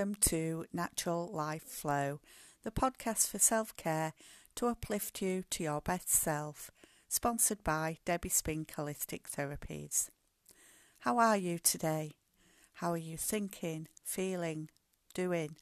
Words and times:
Welcome 0.00 0.16
to 0.30 0.64
Natural 0.72 1.28
Life 1.30 1.64
Flow, 1.64 2.20
the 2.64 2.70
podcast 2.70 3.28
for 3.28 3.38
self 3.38 3.76
care 3.76 4.14
to 4.54 4.68
uplift 4.68 5.20
you 5.20 5.44
to 5.50 5.62
your 5.62 5.82
best 5.82 6.08
self, 6.08 6.70
sponsored 7.06 7.62
by 7.62 7.98
Debbie 8.06 8.30
Spink 8.30 8.72
Holistic 8.76 9.24
Therapies. 9.30 10.08
How 11.00 11.18
are 11.18 11.36
you 11.36 11.58
today? 11.58 12.12
How 12.76 12.92
are 12.92 12.96
you 12.96 13.18
thinking, 13.18 13.88
feeling, 14.02 14.70
doing? 15.12 15.56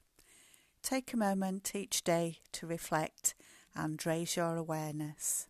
Take 0.85 1.13
a 1.13 1.17
moment 1.17 1.75
each 1.75 2.05
day 2.05 2.39
to 2.53 2.67
reflect 2.69 3.35
and 3.75 4.07
raise 4.07 4.37
your 4.37 4.55
awareness. 4.55 5.49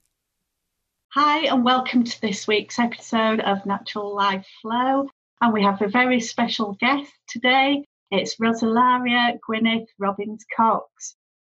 Hi, 1.08 1.40
and 1.40 1.62
welcome 1.62 2.04
to 2.04 2.20
this 2.22 2.48
week's 2.48 2.78
episode 2.78 3.40
of 3.40 3.66
Natural 3.66 4.16
Life 4.16 4.46
Flow. 4.62 5.10
And 5.42 5.52
we 5.52 5.62
have 5.62 5.82
a 5.82 5.88
very 5.88 6.20
special 6.20 6.74
guest 6.80 7.12
today. 7.28 7.84
It's 8.10 8.36
Rosalaria 8.36 9.38
Gwyneth 9.40 9.88
Robbins 9.98 10.46
Cox. 10.56 11.14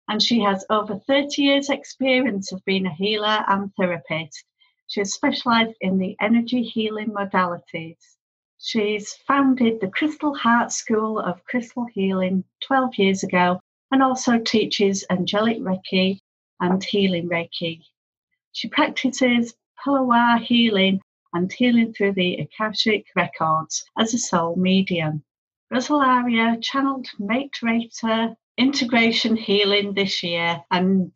And 0.08 0.20
she 0.20 0.40
has 0.40 0.64
over 0.68 0.98
30 0.98 1.42
years' 1.42 1.70
experience 1.70 2.50
of 2.50 2.64
being 2.64 2.86
a 2.86 2.94
healer 2.94 3.44
and 3.46 3.72
therapist. 3.76 4.44
She 4.88 5.00
has 5.00 5.14
specialised 5.14 5.76
in 5.80 5.98
the 5.98 6.16
energy 6.20 6.64
healing 6.64 7.10
modalities. 7.10 7.98
She's 8.58 9.14
founded 9.28 9.80
the 9.80 9.92
Crystal 9.92 10.34
Heart 10.34 10.72
School 10.72 11.20
of 11.20 11.44
Crystal 11.44 11.84
Healing 11.84 12.42
12 12.62 12.98
years 12.98 13.22
ago 13.22 13.60
and 13.92 14.02
also 14.02 14.36
teaches 14.38 15.06
angelic 15.08 15.58
Reiki 15.58 16.18
and 16.58 16.82
healing 16.82 17.28
Reiki. 17.28 17.84
She 18.50 18.68
practices 18.68 19.54
Pellowah 19.84 20.40
healing 20.42 21.00
and 21.32 21.52
healing 21.52 21.94
through 21.94 22.14
the 22.14 22.38
Akashic 22.38 23.06
records 23.14 23.84
as 23.96 24.14
a 24.14 24.18
soul 24.18 24.56
medium. 24.56 25.22
Rosalaria 25.72 26.60
channeled 26.60 27.06
Mate 27.20 27.54
Maitreya 27.62 28.36
integration 28.58 29.36
healing 29.36 29.94
this 29.94 30.22
year 30.22 30.60
and 30.70 31.12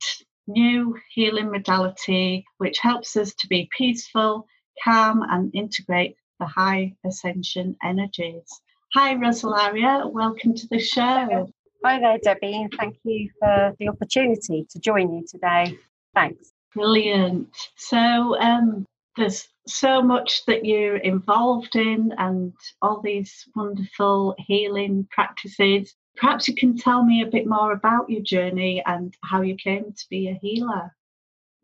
new 0.47 0.97
healing 1.11 1.51
modality 1.51 2.45
which 2.59 2.79
helps 2.79 3.17
us 3.17 3.35
to 3.35 3.49
be 3.49 3.69
peaceful, 3.77 4.47
calm, 4.85 5.23
and 5.29 5.53
integrate 5.57 6.17
the 6.39 6.47
high 6.47 6.95
ascension 7.05 7.77
energies. 7.83 8.61
Hi, 8.95 9.17
Rosalaria. 9.17 10.09
Welcome 10.11 10.55
to 10.55 10.69
the 10.69 10.79
show. 10.79 11.51
Hi 11.85 11.99
there, 11.99 12.19
Debbie, 12.23 12.55
and 12.55 12.73
thank 12.79 12.97
you 13.03 13.31
for 13.41 13.75
the 13.81 13.89
opportunity 13.89 14.67
to 14.71 14.79
join 14.79 15.13
you 15.13 15.25
today. 15.29 15.77
Thanks. 16.15 16.53
Brilliant. 16.73 17.49
So, 17.77 18.39
um, 18.39 18.87
there's 19.17 19.49
so 19.67 20.03
much 20.03 20.45
that 20.47 20.65
you're 20.65 20.97
involved 20.97 21.77
in 21.77 22.13
and 22.19 22.53
all 22.83 23.01
these 23.01 23.45
wonderful 23.55 24.35
healing 24.39 25.07
practices. 25.11 25.95
Perhaps 26.17 26.49
you 26.49 26.55
can 26.55 26.77
tell 26.77 27.05
me 27.05 27.23
a 27.23 27.27
bit 27.27 27.47
more 27.47 27.73
about 27.73 28.11
your 28.11 28.23
journey 28.23 28.83
and 28.87 29.17
how 29.25 29.43
you 29.43 29.57
came 29.57 29.93
to 29.93 30.05
be 30.11 30.29
a 30.29 30.39
healer. 30.41 30.95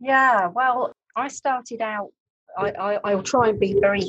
Yeah, 0.00 0.46
well, 0.48 0.92
I 1.14 1.28
started 1.28 1.82
out, 1.82 2.10
I, 2.56 2.98
I, 3.04 3.14
will 3.14 3.22
try 3.22 3.48
and 3.48 3.60
be 3.60 3.78
brief 3.78 4.08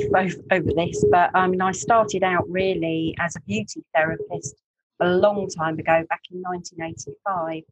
over 0.51 0.71
this, 0.75 1.05
but 1.11 1.31
I 1.35 1.47
mean, 1.47 1.61
I 1.61 1.71
started 1.73 2.23
out 2.23 2.49
really 2.49 3.15
as 3.19 3.35
a 3.35 3.41
beauty 3.41 3.83
therapist 3.93 4.55
a 4.99 5.07
long 5.07 5.47
time 5.49 5.77
ago, 5.79 6.05
back 6.09 6.21
in 6.31 6.41
1985. 6.41 7.63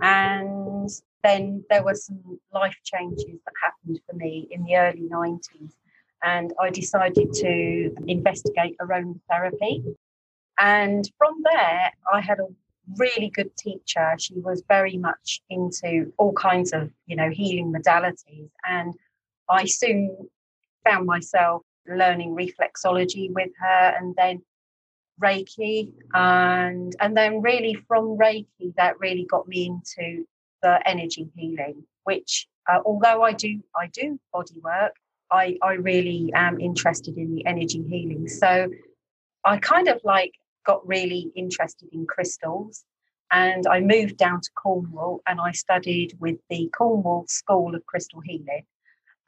And 0.00 0.88
then 1.22 1.64
there 1.68 1.82
were 1.82 1.94
some 1.94 2.38
life 2.52 2.76
changes 2.84 3.24
that 3.44 3.54
happened 3.62 4.00
for 4.08 4.16
me 4.16 4.48
in 4.50 4.64
the 4.64 4.76
early 4.76 5.08
90s. 5.10 5.72
And 6.22 6.52
I 6.60 6.70
decided 6.70 7.32
to 7.32 7.94
investigate 8.06 8.76
aromatherapy. 8.80 9.84
And 10.58 11.10
from 11.16 11.42
there, 11.50 11.92
I 12.12 12.20
had 12.20 12.38
a 12.40 12.46
really 12.98 13.30
good 13.30 13.56
teacher. 13.56 14.14
She 14.18 14.34
was 14.34 14.62
very 14.68 14.96
much 14.96 15.42
into 15.48 16.12
all 16.18 16.32
kinds 16.32 16.72
of, 16.72 16.90
you 17.06 17.16
know, 17.16 17.30
healing 17.30 17.72
modalities. 17.72 18.50
And 18.68 18.94
I 19.48 19.64
soon 19.64 20.28
found 20.84 21.06
myself 21.06 21.62
learning 21.88 22.36
reflexology 22.36 23.32
with 23.32 23.50
her 23.58 23.96
and 23.98 24.14
then 24.16 24.42
Reiki 25.22 25.92
and 26.14 26.94
and 27.00 27.16
then 27.16 27.42
really 27.42 27.74
from 27.86 28.16
Reiki 28.16 28.74
that 28.76 28.98
really 28.98 29.24
got 29.24 29.46
me 29.46 29.66
into 29.66 30.24
the 30.62 30.80
energy 30.88 31.30
healing, 31.36 31.84
which 32.04 32.48
uh, 32.70 32.80
although 32.84 33.22
I 33.22 33.32
do 33.32 33.62
I 33.76 33.88
do 33.88 34.18
body 34.32 34.60
work, 34.62 34.94
I 35.30 35.56
I 35.62 35.74
really 35.74 36.32
am 36.34 36.60
interested 36.60 37.16
in 37.16 37.34
the 37.34 37.46
energy 37.46 37.82
healing. 37.88 38.28
So 38.28 38.70
I 39.44 39.58
kind 39.58 39.88
of 39.88 40.00
like 40.04 40.32
got 40.66 40.86
really 40.86 41.30
interested 41.34 41.88
in 41.92 42.06
crystals 42.06 42.84
and 43.32 43.66
I 43.66 43.80
moved 43.80 44.16
down 44.16 44.40
to 44.40 44.50
Cornwall 44.54 45.22
and 45.26 45.40
I 45.40 45.52
studied 45.52 46.16
with 46.20 46.36
the 46.48 46.68
Cornwall 46.76 47.26
School 47.28 47.74
of 47.74 47.86
Crystal 47.86 48.20
Healing. 48.20 48.64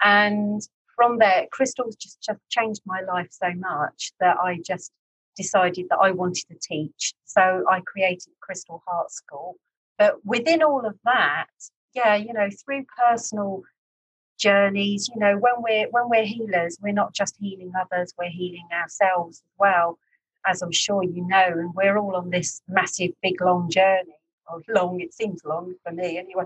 And 0.03 0.61
from 0.97 1.19
there, 1.19 1.47
crystals 1.53 1.97
just, 1.97 2.21
just 2.21 2.41
changed 2.51 2.83
my 2.85 3.01
life 3.03 3.29
so 3.31 3.53
much 3.55 4.13
that 4.21 4.37
I 4.39 4.59
just 4.65 4.93
decided 5.37 5.87
that 5.91 5.99
I 5.99 6.11
wanted 6.11 6.47
to 6.49 6.57
teach. 6.61 7.15
So 7.25 7.65
I 7.71 7.81
created 7.81 8.33
Crystal 8.41 8.83
Heart 8.87 9.11
School. 9.11 9.57
But 9.99 10.25
within 10.25 10.63
all 10.63 10.85
of 10.85 10.97
that, 11.05 11.47
yeah, 11.95 12.15
you 12.17 12.33
know, 12.33 12.49
through 12.65 12.85
personal 12.97 13.63
journeys, 14.39 15.09
you 15.15 15.21
know, 15.21 15.37
when 15.37 15.55
we're 15.59 15.89
when 15.91 16.09
we're 16.09 16.25
healers, 16.25 16.79
we're 16.83 16.93
not 16.93 17.15
just 17.15 17.37
healing 17.39 17.73
others, 17.79 18.13
we're 18.19 18.31
healing 18.31 18.67
ourselves 18.73 19.39
as 19.39 19.53
well, 19.59 19.99
as 20.47 20.63
I'm 20.63 20.73
sure 20.73 21.03
you 21.03 21.27
know, 21.27 21.47
and 21.47 21.75
we're 21.75 21.99
all 21.99 22.17
on 22.17 22.31
this 22.31 22.63
massive, 22.69 23.13
big, 23.23 23.41
long 23.41 23.71
journey. 23.71 24.17
Or 24.49 24.61
long, 24.69 25.01
it 25.01 25.15
seems 25.15 25.45
long 25.45 25.75
for 25.85 25.93
me 25.93 26.19
anyway. 26.19 26.45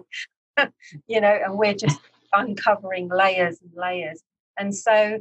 you 1.07 1.21
know, 1.21 1.39
and 1.45 1.57
we're 1.57 1.75
just 1.75 2.01
uncovering 2.33 3.09
layers 3.09 3.59
and 3.61 3.71
layers. 3.75 4.23
And 4.59 4.75
so 4.75 5.21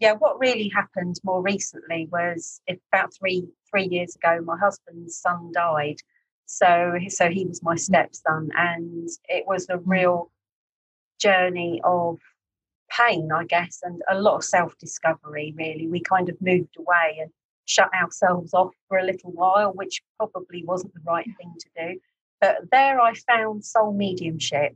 yeah, 0.00 0.14
what 0.14 0.40
really 0.40 0.68
happened 0.68 1.20
more 1.22 1.42
recently 1.42 2.08
was 2.10 2.60
about 2.92 3.14
three 3.14 3.46
three 3.70 3.86
years 3.86 4.16
ago, 4.16 4.40
my 4.42 4.56
husband's 4.58 5.18
son 5.18 5.52
died. 5.52 5.96
So 6.46 6.98
so 7.08 7.28
he 7.28 7.44
was 7.44 7.62
my 7.62 7.76
stepson, 7.76 8.50
and 8.56 9.08
it 9.28 9.46
was 9.46 9.66
a 9.68 9.78
real 9.78 10.32
journey 11.20 11.80
of 11.84 12.18
pain, 12.90 13.30
I 13.32 13.44
guess, 13.44 13.80
and 13.82 14.02
a 14.10 14.18
lot 14.18 14.36
of 14.36 14.44
self 14.44 14.76
discovery. 14.78 15.54
Really, 15.56 15.86
we 15.86 16.00
kind 16.00 16.30
of 16.30 16.40
moved 16.40 16.76
away 16.78 17.18
and 17.20 17.30
shut 17.66 17.90
ourselves 17.94 18.54
off 18.54 18.74
for 18.88 18.98
a 18.98 19.04
little 19.04 19.30
while, 19.32 19.72
which 19.74 20.02
probably 20.16 20.64
wasn't 20.64 20.94
the 20.94 21.00
right 21.06 21.28
thing 21.38 21.54
to 21.58 21.68
do. 21.76 22.00
But 22.40 22.70
there, 22.72 23.00
I 23.00 23.12
found 23.14 23.66
soul 23.66 23.92
mediumship, 23.92 24.74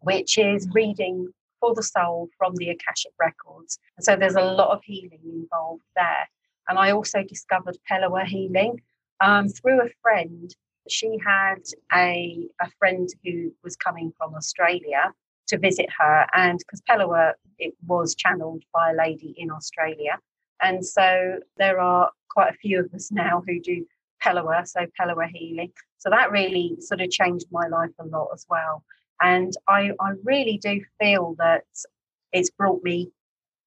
which 0.00 0.36
is 0.36 0.68
reading 0.74 1.32
for 1.60 1.74
the 1.74 1.82
soul 1.82 2.28
from 2.38 2.54
the 2.56 2.70
Akashic 2.70 3.12
records. 3.18 3.78
And 3.96 4.04
so 4.04 4.16
there's 4.16 4.34
a 4.34 4.42
lot 4.42 4.70
of 4.70 4.80
healing 4.84 5.20
involved 5.24 5.82
there. 5.94 6.28
And 6.68 6.78
I 6.78 6.90
also 6.92 7.22
discovered 7.22 7.76
Pellowah 7.86 8.24
healing 8.24 8.80
um, 9.20 9.48
through 9.48 9.80
a 9.82 9.90
friend. 10.02 10.54
She 10.88 11.18
had 11.24 11.62
a, 11.94 12.48
a 12.60 12.70
friend 12.78 13.08
who 13.24 13.52
was 13.62 13.76
coming 13.76 14.12
from 14.16 14.34
Australia 14.34 15.12
to 15.48 15.58
visit 15.58 15.86
her, 15.96 16.26
and 16.34 16.58
because 16.58 16.82
Pellowah 16.82 17.34
it 17.58 17.74
was 17.86 18.14
channeled 18.14 18.64
by 18.74 18.90
a 18.90 18.94
lady 18.94 19.34
in 19.36 19.50
Australia, 19.50 20.18
and 20.60 20.84
so 20.84 21.38
there 21.56 21.80
are 21.80 22.10
quite 22.28 22.52
a 22.52 22.56
few 22.56 22.80
of 22.80 22.92
us 22.92 23.12
now 23.12 23.42
who 23.46 23.60
do 23.60 23.86
Pellowah, 24.20 24.66
so 24.66 24.86
Pellowah 24.96 25.28
healing. 25.32 25.72
So 25.98 26.10
that 26.10 26.32
really 26.32 26.76
sort 26.80 27.00
of 27.00 27.10
changed 27.10 27.46
my 27.50 27.68
life 27.68 27.90
a 27.98 28.06
lot 28.06 28.28
as 28.34 28.44
well. 28.48 28.82
And 29.20 29.52
I, 29.68 29.92
I 30.00 30.12
really 30.24 30.58
do 30.58 30.80
feel 31.00 31.34
that 31.38 31.64
it's 32.32 32.50
brought 32.50 32.82
me 32.82 33.10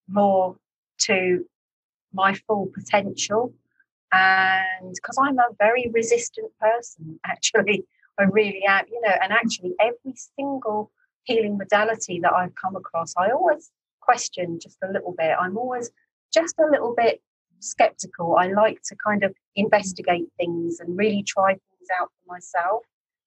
more 0.07 0.55
to 0.99 1.45
my 2.13 2.33
full 2.33 2.71
potential. 2.73 3.53
And 4.11 4.93
because 4.93 5.17
I'm 5.19 5.37
a 5.39 5.47
very 5.57 5.89
resistant 5.93 6.51
person, 6.59 7.19
actually, 7.25 7.85
I 8.17 8.23
really 8.23 8.63
am, 8.67 8.85
you 8.91 9.01
know, 9.01 9.15
and 9.21 9.31
actually 9.31 9.73
every 9.79 10.15
single 10.37 10.91
healing 11.23 11.57
modality 11.57 12.19
that 12.21 12.33
I've 12.33 12.55
come 12.55 12.75
across, 12.75 13.13
I 13.17 13.29
always 13.31 13.71
question 14.01 14.59
just 14.61 14.77
a 14.83 14.91
little 14.91 15.13
bit. 15.17 15.35
I'm 15.39 15.57
always 15.57 15.91
just 16.33 16.55
a 16.59 16.69
little 16.69 16.93
bit 16.95 17.21
skeptical. 17.59 18.35
I 18.35 18.47
like 18.47 18.81
to 18.83 18.95
kind 18.95 19.23
of 19.23 19.33
investigate 19.55 20.27
things 20.37 20.79
and 20.79 20.97
really 20.97 21.23
try 21.23 21.53
things 21.53 21.89
out 21.99 22.09
for 22.09 22.33
myself 22.33 22.83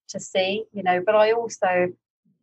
to 0.09 0.21
see, 0.21 0.65
you 0.73 0.83
know, 0.83 1.03
but 1.05 1.15
I 1.15 1.33
also 1.33 1.93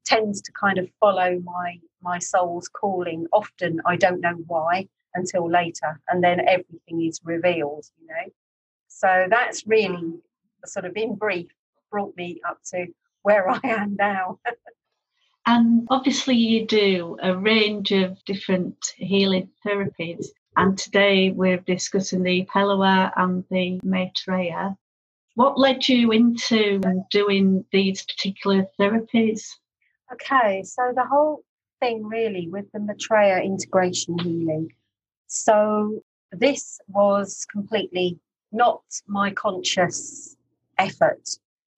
tends 0.09 0.41
to 0.41 0.51
kind 0.51 0.77
of 0.77 0.89
follow 0.99 1.39
my 1.43 1.79
my 2.01 2.17
soul's 2.17 2.67
calling. 2.67 3.27
Often 3.31 3.81
I 3.85 3.95
don't 3.95 4.21
know 4.21 4.37
why 4.47 4.87
until 5.13 5.49
later, 5.49 5.99
and 6.09 6.23
then 6.23 6.39
everything 6.41 7.05
is 7.05 7.21
revealed. 7.23 7.85
You 8.01 8.07
know, 8.07 8.31
so 8.87 9.27
that's 9.29 9.67
really 9.67 10.13
sort 10.65 10.85
of 10.85 10.97
in 10.97 11.15
brief 11.15 11.47
brought 11.91 12.15
me 12.17 12.39
up 12.47 12.59
to 12.71 12.87
where 13.21 13.49
I 13.49 13.59
am 13.63 13.95
now. 13.95 14.39
and 15.45 15.87
obviously, 15.89 16.35
you 16.35 16.65
do 16.65 17.17
a 17.21 17.35
range 17.35 17.91
of 17.91 18.23
different 18.25 18.77
healing 18.97 19.49
therapies. 19.65 20.27
and 20.57 20.77
today 20.77 21.31
we're 21.31 21.63
discussing 21.75 22.23
the 22.23 22.45
Pellowah 22.45 23.11
and 23.15 23.45
the 23.49 23.79
Maitreya. 23.83 24.75
What 25.35 25.57
led 25.57 25.87
you 25.87 26.11
into 26.11 26.81
doing 27.11 27.63
these 27.71 28.03
particular 28.03 28.67
therapies? 28.77 29.41
Okay, 30.11 30.63
so 30.63 30.91
the 30.95 31.05
whole 31.05 31.43
thing 31.79 32.05
really 32.05 32.47
with 32.49 32.71
the 32.71 32.79
Maitreya 32.79 33.39
integration 33.39 34.17
healing. 34.19 34.73
So 35.27 36.01
this 36.31 36.79
was 36.87 37.45
completely 37.51 38.19
not 38.51 38.81
my 39.07 39.31
conscious 39.31 40.35
effort, 40.77 41.29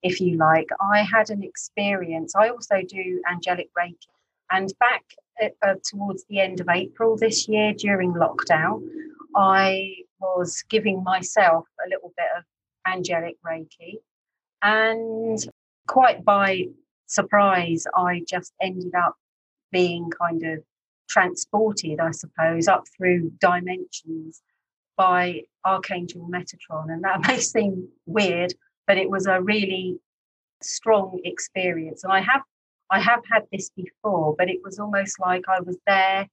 if 0.01 0.21
you 0.21 0.37
like. 0.37 0.69
I 0.79 1.03
had 1.03 1.29
an 1.29 1.43
experience. 1.43 2.33
I 2.35 2.49
also 2.49 2.81
do 2.87 3.21
angelic 3.29 3.69
Reiki. 3.77 4.07
And 4.49 4.73
back 4.79 5.03
at, 5.41 5.53
uh, 5.61 5.75
towards 5.83 6.23
the 6.25 6.39
end 6.39 6.61
of 6.61 6.69
April 6.69 7.17
this 7.17 7.47
year 7.47 7.73
during 7.73 8.13
lockdown, 8.13 8.87
I 9.35 9.95
was 10.19 10.63
giving 10.69 11.03
myself 11.03 11.67
a 11.85 11.89
little 11.89 12.13
bit 12.17 12.27
of 12.37 12.43
angelic 12.85 13.37
Reiki. 13.45 13.95
And 14.61 15.37
quite 15.87 16.23
by 16.23 16.67
surprise, 17.11 17.85
I 17.95 18.23
just 18.27 18.53
ended 18.61 18.93
up 18.95 19.15
being 19.71 20.09
kind 20.09 20.43
of 20.43 20.63
transported, 21.09 21.99
I 21.99 22.11
suppose, 22.11 22.67
up 22.67 22.85
through 22.95 23.31
dimensions 23.39 24.41
by 24.97 25.41
Archangel 25.65 26.29
Metatron. 26.29 26.91
And 26.91 27.03
that 27.03 27.21
may 27.27 27.37
seem 27.37 27.89
weird, 28.05 28.53
but 28.87 28.97
it 28.97 29.09
was 29.09 29.27
a 29.27 29.41
really 29.41 29.99
strong 30.61 31.19
experience. 31.23 32.03
And 32.03 32.13
I 32.13 32.21
have 32.21 32.41
I 32.93 32.99
have 32.99 33.21
had 33.31 33.43
this 33.51 33.69
before, 33.69 34.35
but 34.37 34.49
it 34.49 34.59
was 34.65 34.77
almost 34.77 35.17
like 35.17 35.43
I 35.47 35.61
was 35.61 35.77
there 35.87 36.27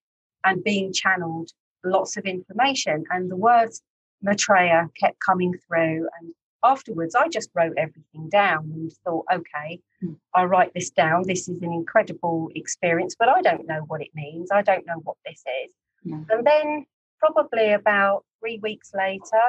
and 0.44 0.64
being 0.64 0.92
channeled 0.92 1.50
lots 1.84 2.16
of 2.16 2.25
information. 2.25 3.04
And 3.10 3.30
the 3.30 3.36
words 3.36 3.80
Maitreya 4.22 4.88
kept 4.98 5.20
coming 5.20 5.54
through. 5.66 6.08
And 6.20 6.34
afterwards, 6.64 7.14
I 7.14 7.28
just 7.28 7.50
wrote 7.55 7.75
everything 7.76 8.28
down 8.28 8.70
and 8.75 8.93
thought, 9.05 9.25
okay, 9.32 9.81
mm. 10.02 10.16
I 10.34 10.44
write 10.44 10.72
this 10.75 10.90
down. 10.90 11.25
This 11.26 11.49
is 11.49 11.62
an 11.62 11.72
incredible 11.72 12.50
experience, 12.55 13.14
but 13.19 13.28
I 13.28 13.40
don't 13.43 13.66
know 13.66 13.84
what 13.87 14.00
it 14.00 14.08
means. 14.14 14.50
I 14.50 14.62
don't 14.62 14.87
know 14.87 15.00
what 15.05 15.16
this 15.25 15.43
is. 15.64 15.72
Mm. 16.06 16.26
And 16.31 16.46
then, 16.46 16.87
probably 17.19 17.72
about 17.72 18.25
three 18.40 18.58
weeks 18.62 18.93
later, 18.94 19.43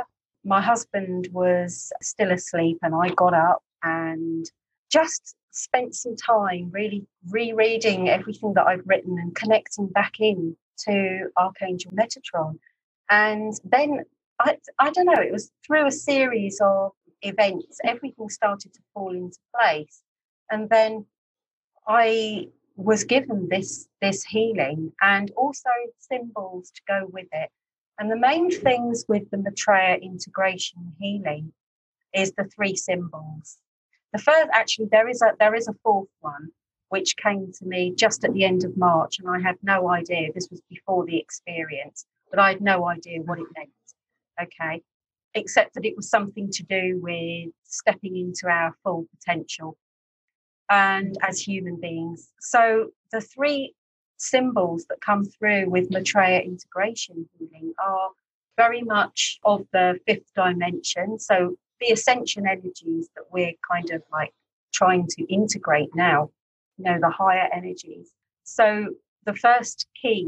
my 0.44 0.62
husband 0.62 1.28
was 1.32 1.92
still 2.02 2.32
asleep, 2.32 2.80
and 2.82 2.96
I 2.96 3.10
got 3.10 3.34
up 3.34 3.64
and 3.84 4.46
just 4.92 5.36
spent 5.52 5.96
some 5.96 6.16
time 6.16 6.70
really 6.72 7.06
rereading 7.30 8.10
everything 8.10 8.54
that 8.54 8.66
I've 8.68 8.86
written 8.86 9.18
and 9.20 9.36
connecting 9.36 9.88
back 9.88 10.20
in 10.20 10.56
to 10.86 11.30
Archangel 11.38 11.92
Metatron. 11.92 12.58
And 13.10 13.54
then 13.64 14.04
I, 14.40 14.58
I 14.80 14.92
don't 14.92 15.06
know, 15.06 15.22
it 15.22 15.32
was 15.32 15.52
through 15.66 15.88
a 15.88 15.92
series 15.92 16.60
of 16.62 16.92
events, 17.22 17.80
everything 17.84 18.30
started 18.30 18.74
to 18.74 18.80
fall 18.94 19.14
into 19.14 19.38
place. 19.56 20.02
And 20.52 20.70
then 20.70 21.06
I 21.88 22.48
was 22.76 23.04
given 23.04 23.50
this 23.50 23.88
this 24.02 24.24
healing 24.24 24.94
and 25.02 25.32
also 25.36 25.70
symbols 26.00 26.72
to 26.72 26.82
go 26.88 27.08
with 27.12 27.28
it. 27.32 27.50
And 28.00 28.10
the 28.10 28.16
main 28.16 28.50
things 28.50 29.06
with 29.10 29.30
the 29.30 29.38
Maitreya 29.38 29.98
integration 29.98 30.94
healing 31.00 31.52
is 32.14 32.32
the 32.32 32.46
three 32.46 32.76
symbols. 32.76 33.58
The 34.14 34.20
first, 34.20 34.50
actually, 34.54 34.88
there 34.92 35.10
is 35.10 35.22
a 35.22 35.34
there 35.40 35.56
is 35.56 35.68
a 35.68 35.76
fourth 35.84 36.10
one 36.22 36.50
which 36.88 37.18
came 37.18 37.52
to 37.54 37.66
me 37.66 37.94
just 37.96 38.24
at 38.24 38.34
the 38.34 38.44
end 38.44 38.64
of 38.64 38.76
March, 38.78 39.20
and 39.20 39.30
I 39.30 39.40
had 39.40 39.58
no 39.62 39.90
idea. 39.90 40.32
This 40.34 40.50
was 40.50 40.62
before 40.70 41.06
the 41.06 41.18
experience, 41.18 42.06
but 42.32 42.40
I 42.40 42.50
had 42.50 42.62
no 42.62 42.88
idea 42.88 43.22
what 43.22 43.40
it 43.40 43.46
meant. 43.56 43.70
Okay, 44.42 44.82
except 45.34 45.74
that 45.76 45.86
it 45.86 45.96
was 45.96 46.10
something 46.10 46.50
to 46.52 46.64
do 46.64 47.00
with 47.02 47.52
stepping 47.64 48.18
into 48.18 48.48
our 48.48 48.76
full 48.84 49.06
potential 49.18 49.78
and 50.70 51.16
as 51.28 51.40
human 51.40 51.80
beings. 51.80 52.30
So 52.40 52.90
the 53.12 53.22
three 53.22 53.74
symbols 54.18 54.86
that 54.90 55.02
come 55.02 55.26
through 55.26 55.70
with 55.70 55.90
Maitreya 55.92 56.42
integration 56.42 57.28
healing 57.38 57.74
are 57.84 58.10
very 58.58 58.82
much 58.82 59.40
of 59.44 59.66
the 59.72 60.00
fifth 60.06 60.32
dimension. 60.36 61.18
So 61.18 61.56
the 61.80 61.92
ascension 61.92 62.46
energies 62.46 63.10
that 63.16 63.24
we're 63.32 63.54
kind 63.72 63.90
of 63.92 64.04
like 64.12 64.34
trying 64.74 65.08
to 65.08 65.24
integrate 65.34 65.90
now, 65.96 66.30
you 66.78 66.86
know, 66.86 67.00
the 67.00 67.10
higher 67.10 67.50
energies. 67.54 68.12
So 68.44 68.90
the 69.26 69.34
first 69.34 69.88
key, 70.00 70.28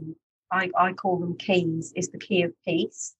I, 0.52 0.70
I 0.78 0.94
call 0.94 1.20
them 1.20 1.38
keys, 1.38 1.94
is 1.96 2.10
the 2.10 2.20
key 2.20 2.44
of 2.44 2.54
peace. 2.66 3.16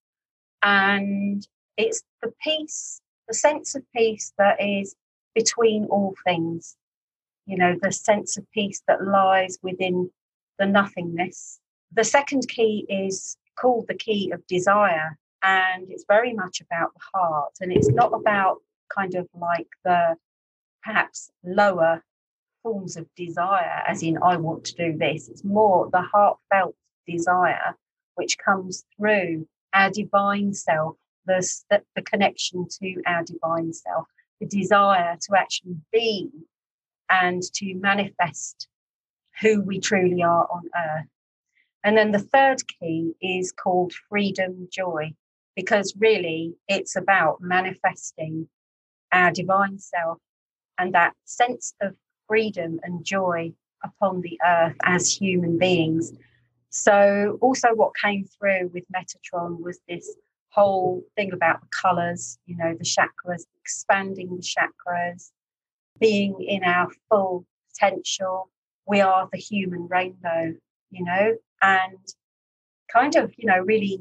And 0.64 1.46
it's 1.82 2.02
the 2.22 2.34
peace, 2.44 3.02
the 3.28 3.34
sense 3.34 3.76
of 3.76 3.84
peace 3.96 4.34
that 4.38 4.62
is 4.62 4.96
between 5.36 5.86
all 5.86 6.16
things. 6.26 6.76
You 7.46 7.58
know, 7.58 7.76
the 7.82 7.92
sense 7.92 8.38
of 8.38 8.50
peace 8.52 8.82
that 8.88 9.04
lies 9.04 9.58
within 9.62 10.12
the 10.60 10.66
nothingness. 10.66 11.60
The 11.92 12.04
second 12.04 12.48
key 12.48 12.86
is 12.88 13.38
called 13.60 13.88
the 13.88 13.96
key 13.96 14.32
of 14.32 14.46
desire 14.48 15.18
and 15.44 15.88
it's 15.90 16.06
very 16.08 16.34
much 16.34 16.62
about 16.62 16.94
the 16.94 17.02
heart 17.14 17.54
and 17.62 17.72
it's 17.72 17.90
not 17.90 18.14
about 18.14 18.58
kind 18.96 19.16
of 19.16 19.28
like 19.40 19.68
the 19.84 20.16
perhaps 20.84 21.32
lower 21.44 22.04
forms 22.64 22.96
of 22.96 23.08
desire 23.16 23.82
as 23.88 24.04
in 24.04 24.18
i 24.22 24.36
want 24.38 24.64
to 24.64 24.76
do 24.76 24.98
this 24.98 25.30
it's 25.30 25.44
more 25.44 25.90
the 25.92 26.02
heartfelt 26.02 26.76
desire 27.08 27.76
which 28.16 28.38
comes 28.38 28.86
through 28.98 29.48
our 29.74 29.90
divine 29.90 30.54
self 30.54 30.96
the, 31.26 31.82
the 31.96 32.02
connection 32.02 32.68
to 32.80 33.02
our 33.06 33.24
divine 33.24 33.74
self 33.74 34.08
the 34.40 34.48
desire 34.48 35.18
to 35.22 35.38
actually 35.38 35.76
be 35.92 36.30
and 37.10 37.44
to 37.54 37.76
manifest 37.76 38.68
who 39.42 39.62
we 39.62 39.80
truly 39.80 40.24
are 40.24 40.48
on 40.52 40.64
earth 40.76 41.08
and 41.84 41.98
then 41.98 42.12
the 42.12 42.20
third 42.20 42.62
key 42.68 43.14
is 43.22 43.52
called 43.52 43.94
freedom 44.10 44.68
joy 44.72 45.14
because 45.56 45.94
really 45.98 46.56
it's 46.68 46.96
about 46.96 47.42
manifesting 47.42 48.48
our 49.12 49.32
divine 49.32 49.80
self 49.80 50.20
and 50.78 50.94
that 50.94 51.14
sense 51.26 51.74
of 51.82 51.96
freedom 52.28 52.80
and 52.84 53.04
joy 53.04 53.52
upon 53.84 54.22
the 54.22 54.40
earth 54.46 54.76
as 54.84 55.14
human 55.14 55.58
beings. 55.58 56.14
So, 56.70 57.38
also, 57.42 57.70
what 57.74 57.92
came 58.02 58.26
through 58.26 58.72
with 58.74 58.86
Metatron 58.96 59.60
was 59.62 59.80
this 59.90 60.16
whole 60.52 61.04
thing 61.16 61.32
about 61.34 61.62
the 61.62 61.68
colors, 61.82 62.38
you 62.46 62.58
know, 62.58 62.76
the 62.78 62.84
chakras, 62.84 63.44
expanding 63.60 64.36
the 64.36 64.44
chakras, 64.44 65.32
being 66.00 66.42
in 66.42 66.64
our 66.64 66.90
full 67.10 67.46
potential. 67.70 68.50
We 68.88 69.02
are 69.02 69.30
the 69.32 69.38
human 69.38 69.88
rainbow, 69.88 70.54
you 70.90 71.06
know, 71.06 71.36
and 71.62 71.98
kind 72.92 73.16
of, 73.16 73.34
you 73.38 73.48
know, 73.48 73.60
really 73.60 74.00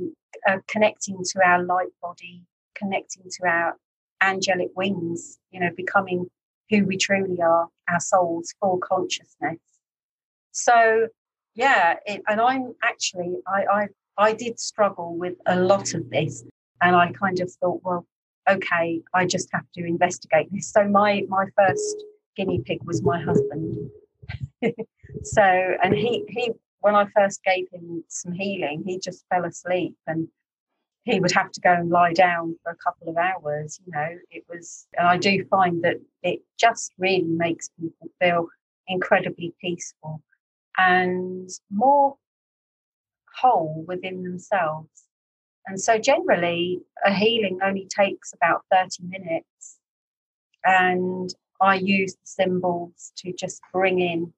uh, 0.49 0.59
connecting 0.67 1.23
to 1.23 1.41
our 1.45 1.63
light 1.63 1.93
body, 2.03 2.43
connecting 2.75 3.25
to 3.31 3.47
our 3.47 3.77
angelic 4.21 4.71
wings, 4.75 5.39
you 5.51 5.61
know, 5.61 5.71
becoming 5.77 6.27
who 6.71 6.85
we 6.85 6.97
truly 6.97 7.41
are, 7.41 7.69
our 7.89 8.01
soul's 8.01 8.55
full 8.61 8.79
consciousness. 8.79 9.59
So, 10.53 11.09
yeah, 11.55 11.97
it, 12.07 12.23
and 12.29 12.41
I'm 12.41 12.75
actually, 12.83 13.37
I, 13.47 13.65
I, 13.71 13.87
I 14.21 14.35
did 14.35 14.61
struggle 14.61 15.17
with 15.17 15.37
a 15.47 15.59
lot 15.59 15.95
of 15.95 16.11
this, 16.11 16.45
and 16.83 16.95
I 16.95 17.11
kind 17.13 17.41
of 17.41 17.51
thought, 17.53 17.81
well, 17.83 18.07
okay, 18.49 19.01
I 19.15 19.25
just 19.25 19.49
have 19.53 19.65
to 19.75 19.85
investigate 19.85 20.49
this. 20.53 20.71
So 20.71 20.87
my 20.87 21.23
my 21.29 21.47
first 21.57 21.97
guinea 22.37 22.61
pig 22.65 22.81
was 22.85 23.03
my 23.03 23.19
husband. 23.21 23.91
so, 25.23 25.43
and 25.43 25.95
he 25.95 26.25
he 26.29 26.53
when 26.81 26.95
I 26.95 27.07
first 27.17 27.43
gave 27.45 27.67
him 27.73 28.05
some 28.09 28.33
healing, 28.33 28.83
he 28.87 28.99
just 28.99 29.25
fell 29.31 29.47
asleep 29.47 29.97
and 30.07 30.29
he 31.05 31.19
would 31.19 31.33
have 31.33 31.51
to 31.53 31.61
go 31.61 31.73
and 31.73 31.89
lie 31.89 32.13
down 32.13 32.57
for 32.63 32.73
a 32.73 32.77
couple 32.77 33.09
of 33.09 33.17
hours. 33.17 33.81
You 33.87 33.93
know, 33.93 34.19
it 34.31 34.45
was, 34.51 34.87
and 34.99 35.09
I 35.09 35.17
do 35.17 35.45
find 35.51 35.83
that 35.85 35.97
it 36.23 36.41
just 36.59 36.93
really 36.99 37.23
makes 37.23 37.71
people 37.81 38.09
feel 38.21 38.49
incredibly 38.87 39.55
peaceful 39.61 40.23
and 40.77 41.49
more 41.71 42.17
whole 43.39 43.85
within 43.87 44.23
themselves. 44.23 44.89
And 45.67 45.81
so, 45.81 45.99
generally, 45.99 46.81
a 47.05 47.13
healing 47.13 47.59
only 47.63 47.87
takes 47.87 48.33
about 48.33 48.65
30 48.73 49.05
minutes. 49.05 49.79
And 50.65 51.33
I 51.61 51.75
use 51.75 52.15
the 52.15 52.27
symbols 52.27 53.13
to 53.19 53.33
just 53.33 53.61
bring 53.73 54.01
in 54.01 54.33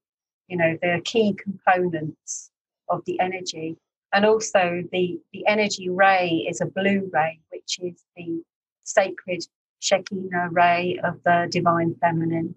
you 0.53 0.59
know 0.59 0.77
the 0.83 1.01
key 1.05 1.35
components 1.35 2.51
of 2.89 3.03
the 3.07 3.19
energy 3.21 3.77
and 4.13 4.27
also 4.27 4.83
the 4.93 5.19
the 5.33 5.47
energy 5.47 5.89
ray 5.89 6.47
is 6.49 6.61
a 6.61 6.67
blue 6.67 7.09
ray 7.13 7.41
which 7.51 7.79
is 7.81 8.05
the 8.17 8.43
sacred 8.85 9.43
shekinah 9.81 10.49
ray 10.51 11.01
of 11.03 11.19
the 11.25 11.49
divine 11.51 11.95
feminine 12.01 12.55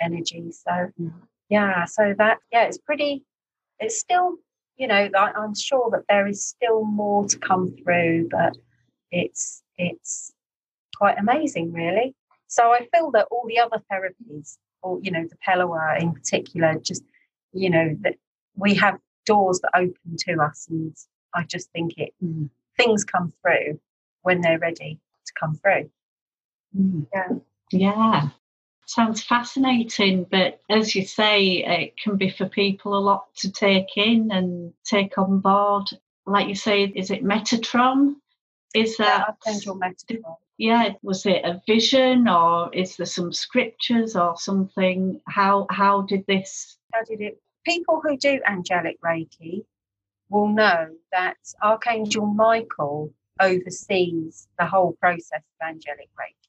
energy 0.00 0.52
so 0.52 0.70
mm. 1.00 1.12
yeah 1.48 1.84
so 1.84 2.14
that 2.16 2.38
yeah 2.52 2.64
it's 2.64 2.78
pretty 2.78 3.24
it's 3.80 3.98
still 3.98 4.36
you 4.76 4.86
know, 4.86 5.08
I'm 5.14 5.54
sure 5.54 5.90
that 5.90 6.04
there 6.08 6.26
is 6.26 6.44
still 6.44 6.84
more 6.84 7.26
to 7.26 7.38
come 7.38 7.74
through, 7.82 8.28
but 8.30 8.56
it's 9.10 9.62
it's 9.78 10.32
quite 10.96 11.18
amazing, 11.18 11.72
really. 11.72 12.14
So 12.48 12.72
I 12.72 12.86
feel 12.92 13.10
that 13.12 13.26
all 13.30 13.44
the 13.48 13.58
other 13.58 13.82
therapies, 13.90 14.56
or 14.82 14.98
you 15.02 15.10
know, 15.10 15.24
the 15.28 15.36
Pellowah 15.36 15.98
in 16.00 16.12
particular, 16.12 16.76
just 16.82 17.02
you 17.52 17.70
know 17.70 17.96
that 18.00 18.16
we 18.56 18.74
have 18.74 18.98
doors 19.26 19.60
that 19.60 19.70
open 19.74 20.16
to 20.18 20.40
us, 20.42 20.66
and 20.68 20.96
I 21.34 21.44
just 21.44 21.70
think 21.70 21.94
it 21.96 22.12
mm. 22.22 22.48
things 22.76 23.04
come 23.04 23.32
through 23.42 23.80
when 24.22 24.40
they're 24.40 24.58
ready 24.58 24.98
to 25.26 25.32
come 25.38 25.54
through. 25.54 25.90
Mm. 26.76 27.06
Yeah, 27.12 27.28
yeah. 27.70 28.28
Sounds 28.86 29.22
fascinating, 29.22 30.24
but 30.30 30.60
as 30.68 30.94
you 30.94 31.06
say, 31.06 31.64
it 31.64 31.96
can 31.96 32.16
be 32.16 32.30
for 32.30 32.46
people 32.48 32.96
a 32.96 33.00
lot 33.00 33.34
to 33.36 33.50
take 33.50 33.96
in 33.96 34.30
and 34.30 34.72
take 34.84 35.16
on 35.16 35.40
board. 35.40 35.88
Like 36.26 36.48
you 36.48 36.54
say, 36.54 36.84
is 36.84 37.10
it 37.10 37.24
Metatron? 37.24 38.16
Is 38.74 38.96
that 38.98 39.28
Archangel 39.28 39.78
Metatron? 39.78 40.36
Yeah, 40.58 40.92
was 41.02 41.26
it 41.26 41.44
a 41.44 41.62
vision 41.66 42.28
or 42.28 42.72
is 42.74 42.96
there 42.96 43.06
some 43.06 43.32
scriptures 43.32 44.16
or 44.16 44.36
something? 44.36 45.20
How 45.26 45.66
how 45.70 46.02
did 46.02 46.24
this? 46.26 46.76
How 46.92 47.02
did 47.02 47.20
it? 47.20 47.40
People 47.64 48.00
who 48.02 48.16
do 48.16 48.40
angelic 48.46 49.00
Reiki 49.00 49.64
will 50.28 50.48
know 50.48 50.88
that 51.10 51.38
Archangel 51.62 52.26
Michael 52.26 53.12
oversees 53.40 54.46
the 54.58 54.66
whole 54.66 54.92
process 55.00 55.42
of 55.60 55.66
angelic 55.66 56.08
Reiki, 56.18 56.48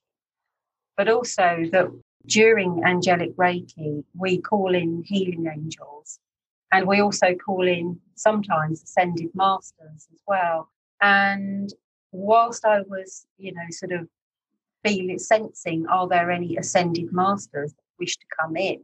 but 0.98 1.08
also 1.08 1.64
that 1.72 1.90
during 2.28 2.84
angelic 2.84 3.36
Reiki, 3.36 4.04
we 4.18 4.40
call 4.42 4.74
in 4.74 5.04
healing 5.06 5.48
angels 5.48 6.20
and 6.72 6.88
we 6.88 7.00
also 7.00 7.36
call 7.36 7.68
in 7.68 8.00
sometimes 8.16 8.84
ascended 8.84 9.30
masters 9.34 10.08
as 10.14 10.22
well. 10.28 10.70
And 11.02 11.74
whilst 12.12 12.66
I 12.66 12.82
was, 12.82 13.26
you 13.38 13.54
know, 13.54 13.66
sort 13.70 13.92
of 13.92 14.08
feeling, 14.84 15.20
sensing, 15.20 15.88
are 15.88 16.08
there 16.08 16.32
any 16.32 16.58
ascended 16.58 17.12
masters 17.12 17.74
that 17.74 17.84
wish 18.00 18.18
to 18.18 18.26
come 18.40 18.56
in? 18.56 18.82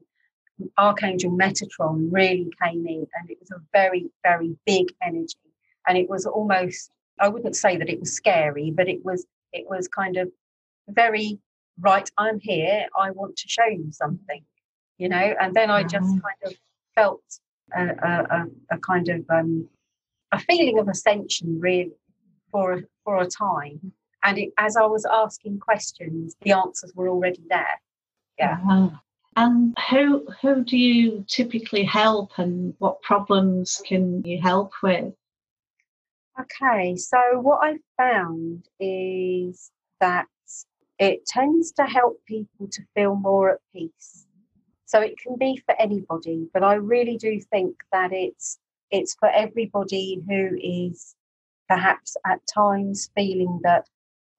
Archangel 0.78 1.32
Metatron 1.32 2.10
really 2.12 2.52
came 2.64 2.86
in 2.86 3.08
and 3.20 3.30
it 3.30 3.38
was 3.40 3.52
a 3.52 3.62
very, 3.74 4.10
very 4.24 4.56
big 4.66 4.88
energy. 5.02 5.36
And 5.88 5.98
it 5.98 6.10
was 6.10 6.26
almost, 6.26 6.92
I 7.20 7.28
wouldn't 7.28 7.56
say 7.56 7.78
that 7.78 7.90
it 7.90 8.00
was 8.00 8.14
scary, 8.14 8.72
but 8.72 8.88
it 8.88 9.04
was, 9.04 9.26
it 9.54 9.66
was 9.68 9.88
kind 9.88 10.18
of 10.18 10.30
very 10.88 11.40
right, 11.82 12.10
I'm 12.18 12.40
here, 12.40 12.88
I 12.98 13.12
want 13.12 13.36
to 13.38 13.48
show 13.48 13.66
you 13.66 13.92
something, 13.92 14.44
you 14.98 15.10
know. 15.10 15.36
And 15.40 15.54
then 15.54 15.70
I 15.70 15.84
just 15.84 16.10
kind 16.10 16.42
of 16.46 16.54
felt 16.96 17.24
a, 17.76 17.84
a, 17.84 18.46
a 18.72 18.78
kind 18.80 19.10
of 19.10 19.26
um, 19.30 19.68
a 20.32 20.40
feeling 20.40 20.80
of 20.80 20.88
ascension, 20.88 21.60
really, 21.60 21.92
for 22.52 22.82
for 23.04 23.22
a 23.22 23.28
time. 23.28 23.92
And 24.24 24.38
it, 24.38 24.50
as 24.58 24.78
I 24.78 24.86
was 24.86 25.06
asking 25.12 25.60
questions, 25.60 26.36
the 26.42 26.52
answers 26.52 26.94
were 26.96 27.10
already 27.10 27.44
there. 27.50 27.82
Yeah. 28.38 28.54
Uh-huh. 28.54 28.90
And 29.36 29.78
who 29.90 30.28
who 30.42 30.64
do 30.64 30.78
you 30.78 31.26
typically 31.28 31.84
help, 31.84 32.32
and 32.38 32.74
what 32.80 33.02
problems 33.02 33.82
can 33.86 34.24
you 34.24 34.42
help 34.42 34.72
with? 34.84 35.14
Okay, 36.40 36.96
so 36.96 37.18
what 37.40 37.60
I 37.62 37.78
found 37.98 38.66
is 38.80 39.72
that 40.00 40.28
it 41.02 41.26
tends 41.26 41.72
to 41.72 41.84
help 41.84 42.24
people 42.28 42.68
to 42.72 42.82
feel 42.96 43.16
more 43.16 43.50
at 43.50 43.60
peace. 43.74 44.28
So 44.86 45.02
it 45.02 45.18
can 45.18 45.36
be 45.36 45.60
for 45.66 45.76
anybody, 45.82 46.48
but 46.54 46.64
I 46.64 46.76
really 46.76 47.18
do 47.18 47.42
think 47.50 47.76
that 47.92 48.14
it's 48.14 48.60
it's 48.92 49.16
for 49.16 49.30
everybody 49.30 50.22
who 50.28 50.58
is 50.62 51.16
perhaps 51.68 52.16
at 52.26 52.40
times 52.54 53.10
feeling 53.16 53.62
that 53.64 53.88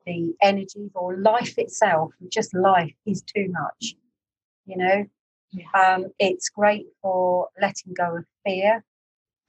the 0.06 0.34
energy 0.42 0.90
or 0.94 1.16
life 1.16 1.58
itself, 1.58 2.12
just 2.28 2.54
life, 2.54 2.94
is 3.06 3.22
too 3.22 3.48
much. 3.48 3.94
You 4.66 4.76
know, 4.76 5.04
yeah. 5.50 5.94
um, 5.94 6.12
it's 6.20 6.48
great 6.48 6.86
for 7.00 7.48
letting 7.60 7.94
go 7.94 8.18
of 8.18 8.24
fear 8.46 8.84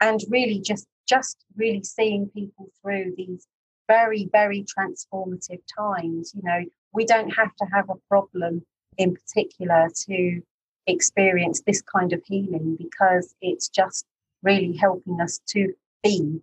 and 0.02 0.20
really 0.30 0.62
just 0.62 0.88
just 1.08 1.38
really 1.58 1.84
seeing 1.84 2.30
people 2.30 2.72
through 2.82 3.14
these 3.18 3.46
very 3.88 4.30
very 4.32 4.66
transformative 4.76 5.62
times. 5.78 6.34
You 6.34 6.42
know, 6.44 6.64
we 6.94 7.06
don't 7.06 7.30
have 7.30 7.56
to 7.56 7.66
have 7.74 7.90
a 7.90 7.96
problem 8.08 8.64
in 8.98 9.16
particular 9.16 9.90
to 10.08 10.42
experience 10.88 11.62
this 11.66 11.82
kind 11.82 12.14
of 12.14 12.22
healing 12.26 12.78
because 12.78 13.36
it's 13.42 13.70
just 13.70 14.06
really 14.44 14.76
helping 14.76 15.20
us 15.22 15.40
to 15.48 15.74
be, 16.04 16.42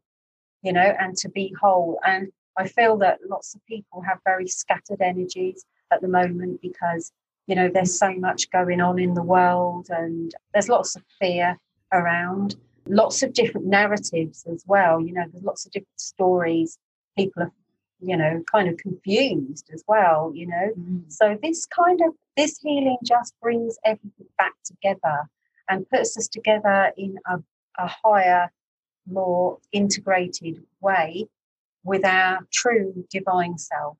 you 0.62 0.72
know, 0.72 0.94
and 0.98 1.16
to 1.18 1.28
be 1.28 1.54
whole. 1.60 1.98
And 2.06 2.28
I 2.56 2.66
feel 2.66 2.96
that 2.98 3.18
lots 3.28 3.54
of 3.54 3.64
people 3.66 4.02
have 4.02 4.18
very 4.24 4.48
scattered 4.48 5.00
energies 5.00 5.64
at 5.92 6.00
the 6.00 6.08
moment 6.08 6.60
because, 6.62 7.12
you 7.46 7.54
know, 7.54 7.68
there's 7.72 7.98
so 7.98 8.12
much 8.14 8.50
going 8.50 8.80
on 8.80 8.98
in 8.98 9.14
the 9.14 9.22
world 9.22 9.88
and 9.90 10.34
there's 10.52 10.68
lots 10.68 10.96
of 10.96 11.02
fear 11.20 11.56
around, 11.92 12.56
lots 12.86 13.22
of 13.22 13.32
different 13.32 13.66
narratives 13.66 14.44
as 14.50 14.64
well. 14.66 15.00
You 15.00 15.12
know, 15.12 15.24
there's 15.30 15.44
lots 15.44 15.66
of 15.66 15.72
different 15.72 16.00
stories 16.00 16.78
people 17.16 17.42
are 17.42 17.52
you 18.02 18.16
know 18.16 18.42
kind 18.50 18.68
of 18.68 18.76
confused 18.78 19.70
as 19.72 19.84
well 19.86 20.32
you 20.34 20.46
know. 20.46 20.70
Mm. 20.78 21.02
so 21.08 21.38
this 21.42 21.66
kind 21.66 22.00
of 22.00 22.14
this 22.36 22.58
healing 22.62 22.98
just 23.04 23.34
brings 23.40 23.76
everything 23.84 24.26
back 24.38 24.54
together 24.64 25.28
and 25.68 25.88
puts 25.88 26.16
us 26.16 26.28
together 26.28 26.92
in 26.96 27.16
a, 27.26 27.38
a 27.78 27.86
higher 27.86 28.50
more 29.06 29.58
integrated 29.72 30.62
way 30.80 31.26
with 31.84 32.04
our 32.04 32.40
true 32.52 33.06
divine 33.10 33.56
self. 33.56 33.96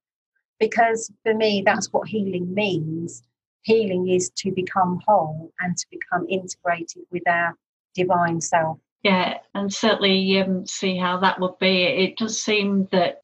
Because 0.58 1.10
for 1.22 1.34
me 1.34 1.62
that's 1.64 1.92
what 1.92 2.08
healing 2.08 2.52
means. 2.52 3.22
Healing 3.62 4.08
is 4.08 4.30
to 4.36 4.52
become 4.52 5.00
whole 5.06 5.52
and 5.60 5.76
to 5.76 5.86
become 5.90 6.26
integrated 6.28 7.02
with 7.10 7.26
our 7.28 7.56
divine 7.94 8.40
self. 8.40 8.78
Yeah 9.02 9.38
and 9.54 9.72
certainly 9.72 10.40
um, 10.40 10.66
see 10.66 10.96
how 10.96 11.18
that 11.18 11.40
would 11.40 11.58
be. 11.58 11.82
It 11.84 12.16
does 12.18 12.42
seem 12.42 12.88
that 12.92 13.20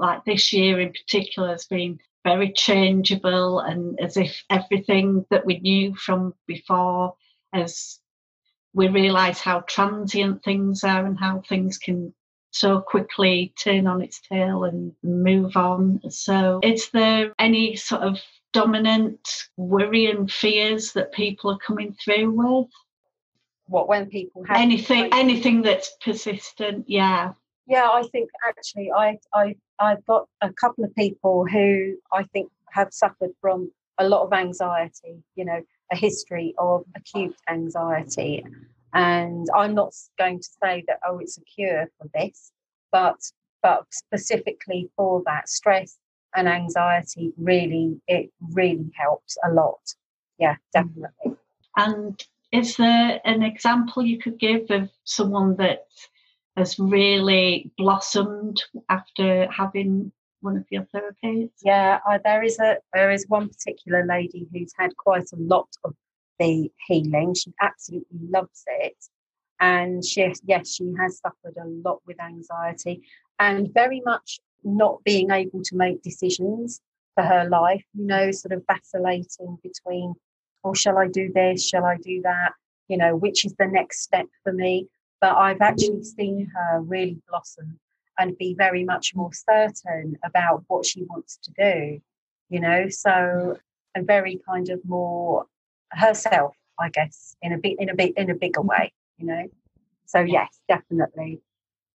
like 0.00 0.24
this 0.24 0.52
year 0.52 0.80
in 0.80 0.92
particular 0.92 1.50
has 1.50 1.66
been 1.66 1.98
very 2.24 2.52
changeable 2.52 3.60
and 3.60 3.98
as 4.00 4.16
if 4.16 4.42
everything 4.50 5.24
that 5.30 5.46
we 5.46 5.58
knew 5.60 5.94
from 5.94 6.34
before 6.46 7.14
as 7.52 7.98
we 8.72 8.88
realize 8.88 9.40
how 9.40 9.60
transient 9.60 10.42
things 10.44 10.84
are 10.84 11.04
and 11.04 11.18
how 11.18 11.42
things 11.48 11.78
can 11.78 12.12
so 12.52 12.80
quickly 12.80 13.52
turn 13.58 13.86
on 13.86 14.02
its 14.02 14.20
tail 14.20 14.64
and 14.64 14.92
move 15.02 15.56
on. 15.56 16.00
So 16.10 16.60
is 16.62 16.90
there 16.90 17.32
any 17.38 17.76
sort 17.76 18.02
of 18.02 18.18
dominant 18.52 19.20
worry 19.56 20.06
and 20.10 20.30
fears 20.30 20.92
that 20.92 21.12
people 21.12 21.52
are 21.52 21.58
coming 21.58 21.94
through 21.94 22.30
with? 22.32 22.70
What 23.66 23.88
when 23.88 24.06
people 24.06 24.44
have 24.44 24.56
anything 24.56 25.10
anything 25.12 25.62
that's 25.62 25.96
persistent 26.04 26.86
yeah 26.88 27.34
yeah 27.70 27.88
i 27.90 28.02
think 28.12 28.28
actually 28.46 28.90
i 28.92 29.16
i 29.34 29.54
I've 29.80 30.04
got 30.04 30.28
a 30.42 30.52
couple 30.52 30.84
of 30.84 30.94
people 30.94 31.46
who 31.46 31.96
I 32.12 32.24
think 32.24 32.50
have 32.70 32.92
suffered 32.92 33.30
from 33.40 33.72
a 33.98 34.06
lot 34.06 34.22
of 34.22 34.32
anxiety, 34.32 35.22
you 35.34 35.44
know, 35.44 35.62
a 35.90 35.96
history 35.96 36.54
of 36.58 36.84
acute 36.94 37.34
anxiety. 37.48 38.44
And 38.92 39.46
I'm 39.56 39.74
not 39.74 39.94
going 40.18 40.40
to 40.40 40.48
say 40.62 40.84
that, 40.86 41.00
oh, 41.08 41.18
it's 41.18 41.38
a 41.38 41.42
cure 41.42 41.90
for 41.98 42.08
this, 42.14 42.52
but 42.92 43.18
but 43.62 43.84
specifically 43.90 44.90
for 44.96 45.22
that 45.26 45.48
stress 45.48 45.98
and 46.34 46.48
anxiety 46.48 47.32
really 47.36 48.00
it 48.06 48.30
really 48.52 48.90
helps 48.94 49.36
a 49.44 49.52
lot. 49.52 49.80
Yeah, 50.38 50.56
definitely. 50.72 51.36
And 51.76 52.22
is 52.52 52.76
there 52.76 53.20
an 53.24 53.42
example 53.42 54.02
you 54.02 54.18
could 54.18 54.38
give 54.38 54.70
of 54.70 54.90
someone 55.04 55.56
that 55.56 55.86
has 56.56 56.78
really 56.78 57.70
blossomed 57.76 58.62
after 58.88 59.48
having 59.50 60.12
one 60.40 60.56
of 60.56 60.64
your 60.70 60.86
therapies? 60.94 61.50
Yeah, 61.62 61.98
there 62.24 62.42
is 62.42 62.58
a 62.58 62.76
there 62.92 63.10
is 63.10 63.26
one 63.28 63.48
particular 63.48 64.04
lady 64.06 64.46
who's 64.52 64.72
had 64.78 64.96
quite 64.96 65.28
a 65.32 65.36
lot 65.36 65.68
of 65.84 65.94
the 66.38 66.70
healing. 66.86 67.34
She 67.34 67.52
absolutely 67.60 68.18
loves 68.28 68.64
it, 68.66 68.96
and 69.60 70.04
she 70.04 70.32
yes, 70.44 70.74
she 70.74 70.92
has 70.98 71.20
suffered 71.20 71.56
a 71.60 71.66
lot 71.66 72.00
with 72.06 72.20
anxiety 72.20 73.02
and 73.38 73.72
very 73.72 74.02
much 74.04 74.40
not 74.62 75.02
being 75.04 75.30
able 75.30 75.62
to 75.62 75.76
make 75.76 76.02
decisions 76.02 76.80
for 77.14 77.24
her 77.24 77.48
life. 77.48 77.84
You 77.94 78.06
know, 78.06 78.30
sort 78.30 78.52
of 78.52 78.64
vacillating 78.70 79.58
between, 79.62 80.14
oh, 80.64 80.74
shall 80.74 80.98
I 80.98 81.08
do 81.08 81.32
this? 81.32 81.66
Shall 81.66 81.84
I 81.84 81.96
do 81.96 82.20
that? 82.22 82.52
You 82.88 82.98
know, 82.98 83.16
which 83.16 83.44
is 83.44 83.54
the 83.58 83.66
next 83.66 84.02
step 84.02 84.26
for 84.42 84.52
me? 84.52 84.88
But 85.20 85.36
I've 85.36 85.60
actually 85.60 86.02
seen 86.04 86.50
her 86.54 86.80
really 86.80 87.20
blossom 87.28 87.78
and 88.18 88.36
be 88.38 88.54
very 88.54 88.84
much 88.84 89.14
more 89.14 89.30
certain 89.32 90.18
about 90.24 90.64
what 90.68 90.84
she 90.84 91.02
wants 91.04 91.38
to 91.44 91.50
do, 91.52 92.00
you 92.48 92.60
know, 92.60 92.88
so 92.88 93.58
and 93.94 94.06
very 94.06 94.40
kind 94.46 94.68
of 94.68 94.80
more 94.84 95.46
herself, 95.90 96.54
I 96.78 96.90
guess, 96.90 97.36
in 97.42 97.52
a 97.52 97.58
bit 97.58 97.76
in 97.78 97.88
a 97.88 97.94
bit 97.94 98.14
in 98.16 98.30
a 98.30 98.34
bigger 98.34 98.60
mm-hmm. 98.60 98.68
way, 98.68 98.92
you 99.18 99.26
know. 99.26 99.48
So 100.06 100.20
yes, 100.20 100.58
definitely. 100.68 101.40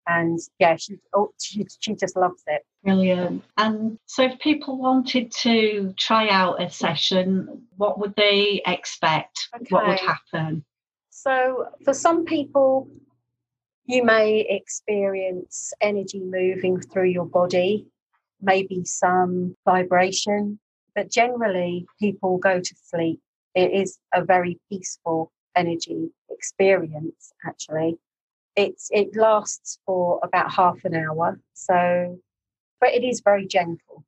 And 0.08 0.40
yeah, 0.60 0.76
she, 0.76 0.98
oh, 1.16 1.32
she 1.42 1.66
she 1.80 1.96
just 1.96 2.16
loves 2.16 2.44
it. 2.48 2.64
Brilliant. 2.84 3.44
And 3.58 3.98
so, 4.06 4.24
if 4.24 4.40
people 4.40 4.78
wanted 4.78 5.32
to 5.42 5.94
try 5.98 6.30
out 6.30 6.62
a 6.62 6.70
session, 6.70 7.64
what 7.78 8.00
would 8.00 8.16
they 8.16 8.62
expect? 8.68 9.50
What 9.70 9.88
would 9.88 10.00
happen? 10.00 10.64
So 11.10 11.70
for 11.84 11.94
some 11.94 12.26
people, 12.26 12.88
you 13.86 14.04
may 14.04 14.40
experience 14.42 15.74
energy 15.82 16.20
moving 16.20 16.80
through 16.82 17.10
your 17.10 17.26
body, 17.26 17.86
maybe 18.42 18.84
some 18.86 19.56
vibration, 19.66 20.60
but 20.96 21.12
generally 21.12 21.86
people 22.00 22.38
go 22.38 22.60
to 22.60 22.76
sleep. 22.84 23.20
It 23.54 23.72
is 23.72 24.00
a 24.14 24.24
very 24.24 24.60
peaceful 24.70 25.32
energy 25.56 26.10
experience, 26.30 27.32
actually. 27.46 27.98
It's, 28.56 28.90
it 28.92 29.16
lasts 29.16 29.80
for 29.86 30.20
about 30.24 30.52
half 30.52 30.84
an 30.86 30.96
hour. 30.96 31.40
So, 31.54 32.20
but 32.80 32.90
it 32.94 33.04
is 33.04 33.22
very 33.22 33.46
gentle. 33.48 34.04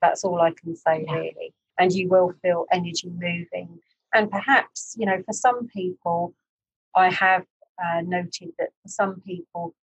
That's 0.00 0.24
all 0.24 0.40
I 0.40 0.52
can 0.52 0.74
say, 0.76 1.04
Yeah. 1.06 1.14
really. 1.14 1.54
And 1.78 1.92
you 1.92 2.08
will 2.08 2.32
feel 2.42 2.66
energy 2.72 3.08
moving. 3.08 3.80
And 4.14 4.30
perhaps, 4.30 4.96
you 4.98 5.06
know, 5.06 5.22
for 5.24 5.32
some 5.32 5.68
people, 5.68 6.34
I 6.94 7.10
have 7.10 7.44
uh, 7.82 8.00
noted 8.02 8.52
that 8.58 8.70
for 8.82 8.88
some 8.88 9.20
people, 9.20 9.74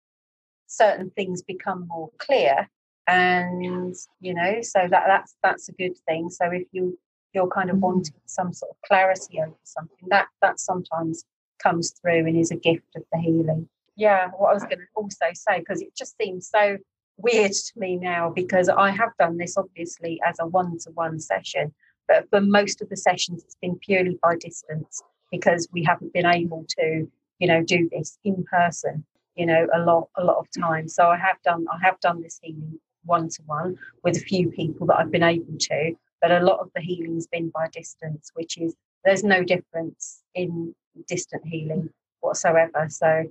certain 0.67 1.11
things 1.11 1.43
become 1.43 1.87
more 1.89 2.11
clear, 2.19 2.69
and 3.07 3.95
you 4.21 4.35
know, 4.35 4.61
so 4.63 4.81
that 4.91 5.05
that's 5.07 5.37
that's 5.43 5.69
a 5.69 5.73
good 5.73 5.97
thing. 6.07 6.31
So 6.31 6.47
if 6.51 6.67
you 6.73 6.99
you're 7.33 7.49
kind 7.49 7.71
of 7.71 7.77
Mm. 7.77 7.81
wanting 7.81 8.15
some 8.27 8.53
sort 8.53 8.71
of 8.71 8.77
clarity 8.87 9.41
over 9.41 9.57
something, 9.65 10.09
that 10.09 10.29
that 10.43 10.61
sometimes 10.61 11.25
comes 11.59 11.91
through 11.93 12.27
and 12.27 12.37
is 12.37 12.51
a 12.51 12.57
gift 12.57 12.95
of 12.97 13.03
the 13.13 13.19
healing. 13.19 13.69
Yeah, 13.97 14.31
what 14.37 14.51
I 14.51 14.55
was 14.55 14.65
going 14.65 14.79
to 14.79 14.87
also 14.95 15.27
say 15.35 15.61
because 15.61 15.81
it 15.81 15.95
just 15.97 16.17
seems 16.21 16.49
so 16.49 16.79
weird 17.17 17.53
to 17.53 17.79
me 17.79 17.97
now 17.97 18.31
because 18.31 18.69
I 18.69 18.91
have 18.91 19.11
done 19.19 19.37
this 19.37 19.57
obviously 19.57 20.21
as 20.27 20.37
a 20.41 20.47
one-to-one 20.47 21.21
session, 21.21 21.73
but 22.09 22.29
for 22.29 22.41
most 22.41 22.83
of 22.83 22.89
the 22.89 22.97
sessions 22.97 23.45
it's 23.45 23.57
been 23.63 23.77
purely 23.79 24.19
by 24.21 24.35
distance 24.37 25.03
because 25.31 25.69
we 25.73 25.85
haven't 25.85 26.13
been 26.13 26.27
able 26.27 26.65
to 26.81 27.09
you 27.39 27.49
know 27.49 27.63
do 27.63 27.89
this 27.93 28.19
in 28.25 28.45
person 28.45 29.05
you 29.37 29.47
know 29.47 29.67
a 29.75 29.79
lot 29.81 30.09
a 30.17 30.25
lot 30.25 30.37
of 30.37 30.47
time. 30.59 30.89
So 30.89 31.09
i 31.09 31.17
have 31.17 31.41
done 31.43 31.67
i 31.73 31.79
have 31.85 31.99
done 32.01 32.23
this 32.23 32.39
healing 32.43 32.79
one 33.05 33.29
to 33.29 33.43
one 33.47 33.77
with 34.03 34.17
a 34.17 34.21
few 34.21 34.51
people 34.51 34.87
that 34.87 34.99
i've 34.99 35.11
been 35.11 35.23
able 35.23 35.59
to 35.59 35.95
but 36.23 36.31
a 36.31 36.41
lot 36.41 36.61
of 36.61 36.71
the 36.75 36.81
healing's 36.81 37.27
been 37.27 37.51
by 37.51 37.69
distance 37.69 38.31
which 38.35 38.57
is 38.57 38.75
there's 39.05 39.23
no 39.23 39.45
difference 39.45 40.23
in 40.35 40.75
distant 41.07 41.47
healing 41.47 41.91
whatsoever. 42.21 42.87
So 42.89 43.25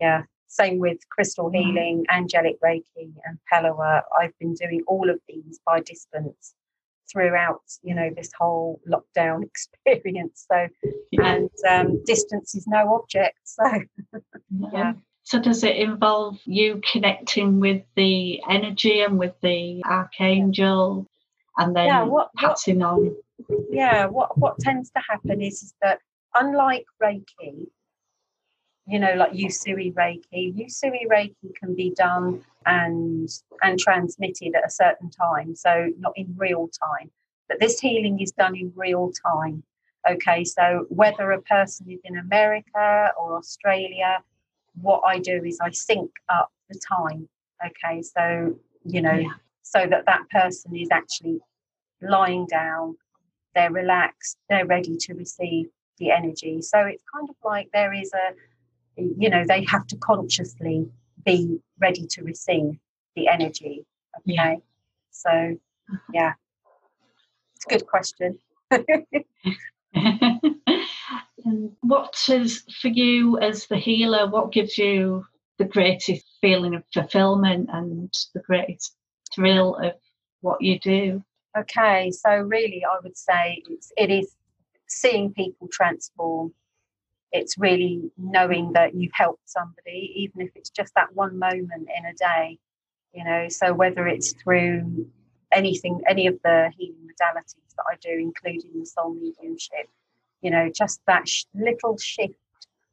yeah 0.00 0.22
same 0.48 0.78
with 0.78 0.98
crystal 1.10 1.50
mm-hmm. 1.50 1.56
healing 1.56 2.04
angelic 2.10 2.60
reiki 2.60 3.12
and 3.24 3.38
pellowah. 3.50 4.02
I've 4.18 4.38
been 4.38 4.54
doing 4.54 4.82
all 4.86 5.10
of 5.10 5.18
these 5.28 5.58
by 5.66 5.80
distance 5.80 6.54
throughout 7.10 7.62
you 7.82 7.94
know 7.94 8.10
this 8.16 8.30
whole 8.38 8.80
lockdown 8.88 9.42
experience 9.84 10.46
so 10.50 10.68
and 11.22 11.50
um, 11.68 12.02
distance 12.04 12.54
is 12.54 12.66
no 12.66 12.94
object. 12.94 13.38
So 13.44 13.64
yeah. 14.72 14.94
So 15.22 15.40
does 15.40 15.64
it 15.64 15.76
involve 15.76 16.38
you 16.44 16.80
connecting 16.92 17.58
with 17.58 17.82
the 17.96 18.40
energy 18.48 19.00
and 19.00 19.18
with 19.18 19.34
the 19.42 19.82
archangel, 19.84 21.08
and 21.56 21.74
then 21.74 21.86
yeah, 21.86 22.02
what, 22.02 22.30
what 22.34 22.34
passing 22.36 22.82
on? 22.82 23.16
yeah 23.70 24.06
what 24.06 24.36
what 24.38 24.58
tends 24.58 24.90
to 24.90 25.02
happen 25.08 25.42
is, 25.42 25.62
is 25.62 25.74
that 25.82 25.98
unlike 26.34 26.86
Reiki, 27.02 27.66
you 28.86 28.98
know, 29.00 29.14
like 29.14 29.32
Usui 29.32 29.92
Reiki, 29.94 30.54
Usui 30.54 31.06
Reiki 31.10 31.54
can 31.58 31.74
be 31.74 31.90
done 31.96 32.44
and 32.66 33.28
and 33.62 33.78
transmitted 33.78 34.54
at 34.54 34.66
a 34.66 34.70
certain 34.70 35.10
time, 35.10 35.54
so 35.56 35.90
not 35.98 36.12
in 36.16 36.34
real 36.36 36.68
time. 36.68 37.10
But 37.48 37.60
this 37.60 37.80
healing 37.80 38.20
is 38.20 38.32
done 38.32 38.56
in 38.56 38.72
real 38.76 39.12
time. 39.12 39.62
Okay, 40.08 40.44
so 40.44 40.86
whether 40.88 41.32
a 41.32 41.42
person 41.42 41.90
is 41.90 42.00
in 42.04 42.18
America 42.18 43.10
or 43.18 43.36
Australia, 43.36 44.22
what 44.80 45.00
I 45.04 45.18
do 45.18 45.42
is 45.44 45.58
I 45.60 45.70
sync 45.70 46.10
up 46.28 46.50
the 46.70 46.78
time. 46.88 47.28
Okay, 47.64 48.02
so 48.02 48.56
you 48.84 49.02
know, 49.02 49.14
Yeah. 49.14 49.32
so 49.62 49.86
that 49.86 50.06
that 50.06 50.28
person 50.30 50.76
is 50.76 50.88
actually 50.92 51.40
lying 52.00 52.46
down, 52.46 52.96
they're 53.54 53.72
relaxed, 53.72 54.38
they're 54.48 54.66
ready 54.66 54.96
to 54.96 55.14
receive 55.14 55.66
the 55.98 56.10
energy. 56.12 56.62
So 56.62 56.78
it's 56.80 57.02
kind 57.12 57.28
of 57.28 57.36
like 57.44 57.68
there 57.72 57.92
is 57.92 58.12
a, 58.12 58.34
you 58.96 59.30
know, 59.30 59.44
they 59.46 59.64
have 59.64 59.86
to 59.88 59.96
consciously 59.96 60.86
be 61.24 61.58
ready 61.80 62.06
to 62.10 62.22
receive 62.22 62.78
the 63.14 63.28
energy. 63.28 63.84
Okay, 64.18 64.34
Yeah. 64.34 64.54
so 65.10 65.56
yeah, 66.12 66.32
it's 67.54 67.66
a 67.66 67.70
good 67.70 67.86
question. 67.86 68.38
what 71.80 72.16
is 72.28 72.62
for 72.80 72.88
you 72.88 73.38
as 73.38 73.66
the 73.66 73.76
healer? 73.76 74.28
What 74.28 74.52
gives 74.52 74.78
you 74.78 75.24
the 75.58 75.64
greatest 75.64 76.24
feeling 76.40 76.74
of 76.74 76.82
fulfillment 76.92 77.68
and 77.72 78.12
the 78.34 78.40
greatest 78.40 78.94
thrill 79.34 79.76
of 79.76 79.94
what 80.40 80.60
you 80.60 80.78
do? 80.78 81.22
Okay, 81.58 82.10
so 82.10 82.36
really, 82.36 82.84
I 82.84 82.98
would 83.02 83.16
say 83.16 83.62
it's, 83.70 83.90
it 83.96 84.10
is 84.10 84.34
seeing 84.88 85.32
people 85.32 85.68
transform. 85.72 86.52
It's 87.32 87.58
really 87.58 88.10
knowing 88.16 88.72
that 88.72 88.94
you've 88.94 89.12
helped 89.14 89.48
somebody, 89.48 90.12
even 90.16 90.40
if 90.42 90.50
it's 90.54 90.70
just 90.70 90.94
that 90.94 91.14
one 91.14 91.38
moment 91.38 91.88
in 91.96 92.06
a 92.06 92.14
day, 92.14 92.58
you 93.12 93.24
know. 93.24 93.48
So, 93.48 93.74
whether 93.74 94.06
it's 94.06 94.32
through 94.32 95.08
anything, 95.52 96.00
any 96.08 96.26
of 96.26 96.38
the 96.42 96.72
healing 96.76 97.08
modalities 97.08 97.74
that 97.76 97.84
I 97.90 97.96
do, 98.00 98.10
including 98.10 98.78
the 98.78 98.86
soul 98.86 99.14
mediumship, 99.14 99.88
you 100.42 100.50
know, 100.50 100.70
just 100.74 101.00
that 101.06 101.28
sh- 101.28 101.44
little 101.54 101.96
shift 101.98 102.34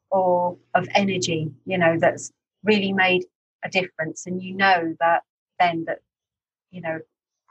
or 0.10 0.58
of 0.74 0.88
energy, 0.96 1.52
you 1.66 1.78
know, 1.78 1.98
that's 2.00 2.32
really 2.64 2.94
made 2.94 3.24
a 3.64 3.70
difference. 3.70 4.26
And 4.26 4.42
you 4.42 4.56
know 4.56 4.96
that 5.00 5.24
then 5.60 5.86
that, 5.86 6.00
you 6.72 6.82
know, 6.82 7.00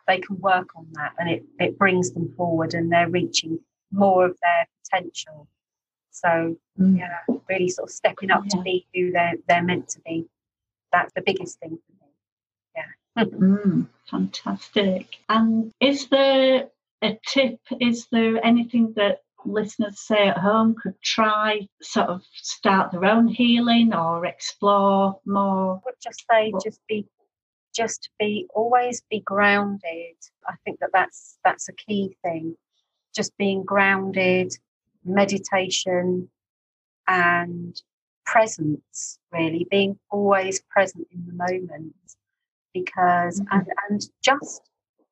they 0.07 0.19
can 0.19 0.39
work 0.41 0.69
on 0.77 0.87
that 0.95 1.13
and 1.19 1.31
it, 1.31 1.45
it 1.59 1.79
brings 1.79 2.13
them 2.13 2.33
forward 2.37 2.75
and 2.75 2.91
they're 2.91 3.09
reaching 3.09 3.61
more 3.91 4.27
of 4.27 4.37
their 4.43 4.67
potential. 4.83 5.49
So 6.13 6.57
Mm. 6.79 6.99
yeah, 6.99 7.19
really 7.51 7.69
sort 7.69 7.91
of 7.91 7.95
stepping 7.95 8.31
up 8.31 8.47
to 8.49 8.61
be 8.63 8.87
who 8.95 9.11
they're 9.13 9.35
they're 9.49 9.63
meant 9.63 9.89
to 9.91 10.01
be. 10.01 10.27
That's 10.93 11.13
the 11.15 11.23
biggest 11.23 11.59
thing 11.61 11.79
for 11.79 11.93
me. 11.93 11.99
Mm, 13.19 13.89
fantastic. 14.11 15.07
And 15.29 15.71
is 15.81 16.09
there 16.09 16.69
a 17.03 17.19
tip? 17.27 17.61
Is 17.79 18.07
there 18.11 18.43
anything 18.45 18.95
that 18.97 19.21
listeners 19.45 20.01
say 20.01 20.29
at 20.29 20.39
home 20.39 20.75
could 20.83 20.99
try, 21.03 21.69
sort 21.83 22.09
of 22.09 22.23
start 22.33 22.91
their 22.93 23.05
own 23.05 23.29
healing 23.29 23.93
or 23.95 24.25
explore 24.25 25.21
more? 25.27 25.77
I 25.77 25.81
would 25.85 25.95
just 26.03 26.25
say 26.31 26.51
What- 26.53 26.65
just 26.65 26.81
be 26.89 27.07
just 27.75 28.09
be 28.19 28.47
always 28.55 29.03
be 29.11 29.21
grounded. 29.21 30.17
I 30.47 30.55
think 30.65 30.81
that 30.81 30.91
that's 30.95 31.39
that's 31.45 31.69
a 31.69 31.73
key 31.75 32.17
thing. 32.23 32.57
Just 33.15 33.37
being 33.37 33.63
grounded, 33.63 34.57
meditation, 35.05 36.31
and 37.07 37.81
presence. 38.25 39.19
Really 39.33 39.67
being 39.71 39.99
always 40.11 40.61
present 40.63 41.07
in 41.11 41.27
the 41.27 41.33
moment, 41.33 41.95
because 42.75 43.41
Mhm. 43.41 43.47
and 43.51 43.73
and 43.89 44.11
just 44.23 44.63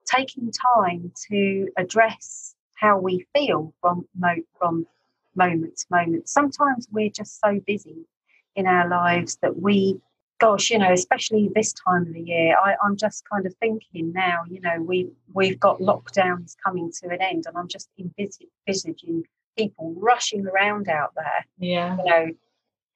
taking 0.07 0.51
time 0.51 1.13
to 1.29 1.69
address 1.77 2.55
how 2.77 2.99
we 2.99 3.27
feel 3.35 3.73
from 3.81 4.09
mo- 4.15 4.43
from 4.59 4.87
moment 5.35 5.77
to 5.77 5.87
moment. 5.91 6.29
Sometimes 6.29 6.89
we're 6.91 7.11
just 7.11 7.39
so 7.41 7.61
busy 7.61 8.07
in 8.57 8.67
our 8.67 8.89
lives 8.89 9.37
that 9.43 9.61
we 9.61 10.01
gosh, 10.39 10.71
you 10.71 10.79
know, 10.79 10.91
especially 10.91 11.51
this 11.55 11.75
time 11.75 12.07
of 12.07 12.15
the 12.15 12.23
year, 12.23 12.57
I, 12.57 12.75
I'm 12.83 12.97
just 12.97 13.29
kind 13.29 13.45
of 13.45 13.55
thinking 13.57 14.11
now, 14.13 14.43
you 14.49 14.59
know, 14.63 14.81
we 14.81 15.11
we've 15.35 15.61
got 15.61 15.81
lockdowns 15.81 16.57
coming 16.65 16.91
to 16.91 17.09
an 17.11 17.21
end, 17.21 17.45
and 17.47 17.57
I'm 17.59 17.69
just 17.69 17.91
envis- 18.01 18.41
envisaging 18.67 19.25
people 19.65 19.95
rushing 19.97 20.47
around 20.47 20.89
out 20.89 21.13
there, 21.15 21.47
Yeah. 21.59 21.97
you 21.99 22.05
know, 22.05 22.27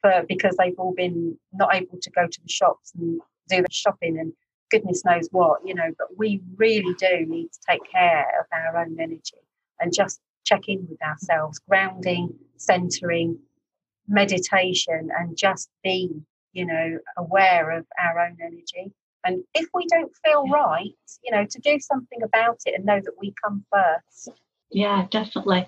for 0.03 0.25
because 0.29 0.57
they've 0.57 0.79
all 0.79 0.95
been 0.95 1.37
not 1.53 1.75
able 1.75 1.99
to 2.01 2.11
go 2.11 2.27
to 2.27 2.41
the 2.43 2.49
shops 2.49 2.93
and 2.95 3.21
do 3.49 3.63
the 3.63 3.69
shopping 3.71 4.19
and 4.19 4.33
goodness 4.71 5.05
knows 5.05 5.29
what, 5.31 5.61
you 5.67 5.75
know. 5.75 5.93
But 5.99 6.17
we 6.17 6.41
really 6.57 6.95
do 6.95 7.27
need 7.27 7.49
to 7.53 7.59
take 7.69 7.83
care 7.91 8.27
of 8.41 8.47
our 8.53 8.83
own 8.83 8.97
energy 9.01 9.43
and 9.81 9.93
just 9.93 10.21
check 10.45 10.69
in 10.69 10.87
with 10.89 11.03
ourselves, 11.03 11.59
grounding, 11.59 12.35
centering, 12.57 13.39
meditation, 14.07 15.11
and 15.19 15.37
just 15.37 15.71
be 15.83 16.11
you 16.55 16.65
know, 16.65 16.99
aware 17.17 17.73
of 17.73 17.85
our 18.01 18.21
own 18.21 18.37
energy. 18.41 18.93
And 19.25 19.43
if 19.55 19.69
we 19.75 19.87
don't 19.91 20.13
feel 20.25 20.47
right, 20.49 20.95
you 21.23 21.31
know, 21.33 21.45
to 21.45 21.59
do 21.61 21.79
something 21.81 22.23
about 22.23 22.61
it 22.65 22.75
and 22.77 22.85
know 22.85 23.01
that 23.05 23.15
we 23.21 23.35
come 23.43 23.65
first. 23.73 24.31
Yeah, 24.71 25.07
definitely. 25.11 25.67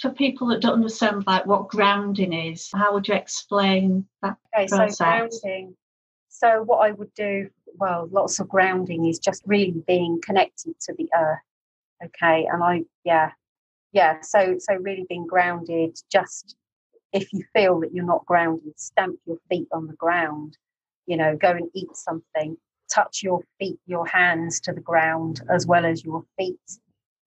For 0.00 0.10
people 0.10 0.48
that 0.48 0.60
don't 0.60 0.74
understand 0.74 1.24
like 1.26 1.46
what 1.46 1.68
grounding 1.68 2.32
is, 2.32 2.68
how 2.74 2.92
would 2.94 3.08
you 3.08 3.14
explain 3.14 4.06
that 4.22 4.36
okay, 4.54 4.66
process? 4.66 4.98
So 4.98 5.04
grounding. 5.04 5.76
So 6.28 6.62
what 6.64 6.78
I 6.78 6.90
would 6.90 7.14
do, 7.14 7.48
well, 7.78 8.08
lots 8.10 8.40
of 8.40 8.48
grounding 8.48 9.06
is 9.06 9.18
just 9.18 9.42
really 9.46 9.82
being 9.86 10.20
connected 10.20 10.74
to 10.80 10.94
the 10.94 11.08
earth. 11.14 11.38
Okay, 12.04 12.46
and 12.50 12.62
I 12.62 12.82
yeah, 13.04 13.30
yeah. 13.92 14.20
So 14.20 14.56
so 14.58 14.74
really 14.74 15.06
being 15.08 15.26
grounded. 15.26 15.96
Just 16.10 16.56
if 17.12 17.32
you 17.32 17.44
feel 17.52 17.80
that 17.80 17.94
you're 17.94 18.04
not 18.04 18.26
grounded, 18.26 18.78
stamp 18.78 19.18
your 19.26 19.38
feet 19.48 19.68
on 19.72 19.86
the 19.86 19.94
ground. 19.94 20.58
You 21.06 21.16
know, 21.16 21.36
go 21.36 21.50
and 21.50 21.70
eat 21.74 21.94
something. 21.94 22.56
Touch 22.92 23.22
your 23.22 23.42
feet, 23.58 23.78
your 23.86 24.06
hands 24.06 24.60
to 24.60 24.72
the 24.72 24.80
ground 24.80 25.42
as 25.50 25.66
well 25.66 25.86
as 25.86 26.04
your 26.04 26.24
feet. 26.36 26.58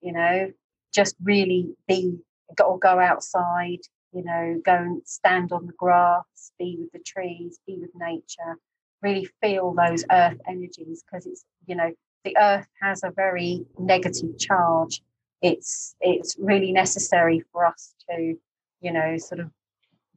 You 0.01 0.11
know, 0.13 0.51
just 0.93 1.15
really 1.23 1.75
be 1.87 2.19
or 2.63 2.79
go 2.79 2.99
outside 2.99 3.79
you 4.13 4.23
know 4.23 4.59
go 4.63 4.73
and 4.73 5.01
stand 5.05 5.51
on 5.51 5.65
the 5.65 5.73
grass 5.73 6.51
be 6.57 6.77
with 6.79 6.91
the 6.91 6.99
trees 6.99 7.59
be 7.67 7.77
with 7.79 7.91
nature 7.95 8.57
really 9.01 9.27
feel 9.41 9.73
those 9.73 10.03
earth 10.11 10.39
energies 10.47 11.03
because 11.03 11.25
it's 11.25 11.45
you 11.65 11.75
know 11.75 11.91
the 12.27 12.35
earth 12.37 12.67
has 12.81 13.03
a 13.03 13.11
very 13.11 13.65
negative 13.79 14.37
charge. 14.37 15.01
It's 15.41 15.95
it's 16.01 16.35
really 16.37 16.71
necessary 16.71 17.43
for 17.51 17.65
us 17.65 17.93
to 18.09 18.35
you 18.81 18.91
know 18.91 19.17
sort 19.17 19.39
of 19.39 19.49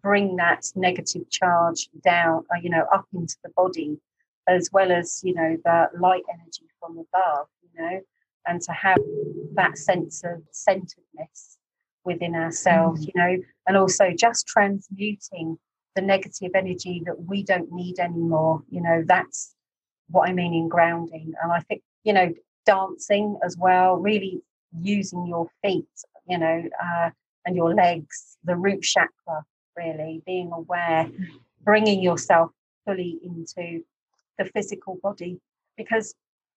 bring 0.02 0.36
that 0.36 0.64
negative 0.74 1.28
charge 1.30 1.88
down 2.02 2.44
uh, 2.52 2.58
you 2.62 2.70
know 2.70 2.86
up 2.92 3.06
into 3.14 3.36
the 3.44 3.50
body 3.50 3.98
as 4.48 4.70
well 4.72 4.90
as 4.90 5.20
you 5.22 5.34
know 5.34 5.56
the 5.64 5.88
light 5.98 6.22
energy 6.32 6.66
from 6.80 6.92
above 6.92 7.46
you 7.62 7.82
know 7.82 8.00
and 8.46 8.62
to 8.62 8.72
have 8.72 8.98
that 9.52 9.76
sense 9.76 10.24
of 10.24 10.42
centeredness 10.50 11.58
within 12.04 12.34
ourselves, 12.34 13.04
mm. 13.04 13.06
you 13.08 13.12
know, 13.14 13.42
and 13.66 13.76
also 13.76 14.10
just 14.16 14.46
transmuting 14.46 15.58
the 15.96 16.02
negative 16.02 16.52
energy 16.54 17.02
that 17.06 17.20
we 17.24 17.42
don't 17.42 17.70
need 17.72 17.98
anymore. 17.98 18.62
You 18.70 18.82
know, 18.82 19.02
that's 19.06 19.54
what 20.08 20.28
I 20.28 20.32
mean 20.32 20.54
in 20.54 20.68
grounding. 20.68 21.34
And 21.42 21.52
I 21.52 21.60
think, 21.60 21.82
you 22.04 22.12
know, 22.12 22.32
dancing 22.66 23.38
as 23.44 23.56
well, 23.56 23.96
really 23.96 24.40
using 24.78 25.26
your 25.26 25.48
feet, 25.62 25.88
you 26.28 26.38
know, 26.38 26.62
uh, 26.82 27.10
and 27.44 27.56
your 27.56 27.74
legs, 27.74 28.36
the 28.44 28.56
root 28.56 28.82
chakra, 28.82 29.44
really 29.76 30.22
being 30.26 30.52
aware, 30.52 31.08
bringing 31.62 32.02
yourself 32.02 32.50
fully 32.84 33.18
into 33.24 33.82
the 34.38 34.44
physical 34.46 34.98
body. 35.02 35.40
Because 35.76 36.14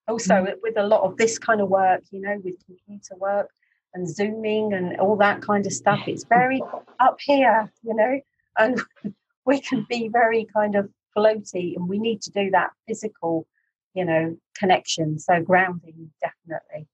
also 0.08 0.36
mm. 0.36 0.54
with 0.62 0.78
a 0.78 0.86
lot 0.86 1.02
of 1.02 1.18
this 1.18 1.40
kind 1.40 1.62
of 1.62 1.70
work, 1.70 2.04
you 2.12 2.22
know, 2.22 2.40
with 2.44 2.56
computer 2.66 3.16
work, 3.18 3.50
and 3.94 4.08
zooming 4.08 4.74
and 4.74 5.00
all 5.00 5.16
that 5.18 5.42
kind 5.42 5.66
of 5.66 5.74
stuff. 5.74 6.00
It's 6.08 6.24
very 6.24 6.62
up 7.00 7.20
here, 7.20 7.72
you 7.84 7.96
know, 7.96 8.20
and 8.58 8.82
we 9.46 9.60
can 9.60 9.86
be 9.90 10.08
very 10.08 10.46
kind 10.54 10.76
of 10.76 10.90
floaty 11.16 11.76
and 11.76 11.88
we 11.88 12.00
need 12.00 12.22
to 12.24 12.32
do 12.32 12.50
that 12.52 12.72
physical, 12.88 13.46
you 13.94 14.06
know, 14.06 14.38
connection. 14.56 15.20
So 15.20 15.42
grounding, 15.42 16.12
definitely. 16.22 16.88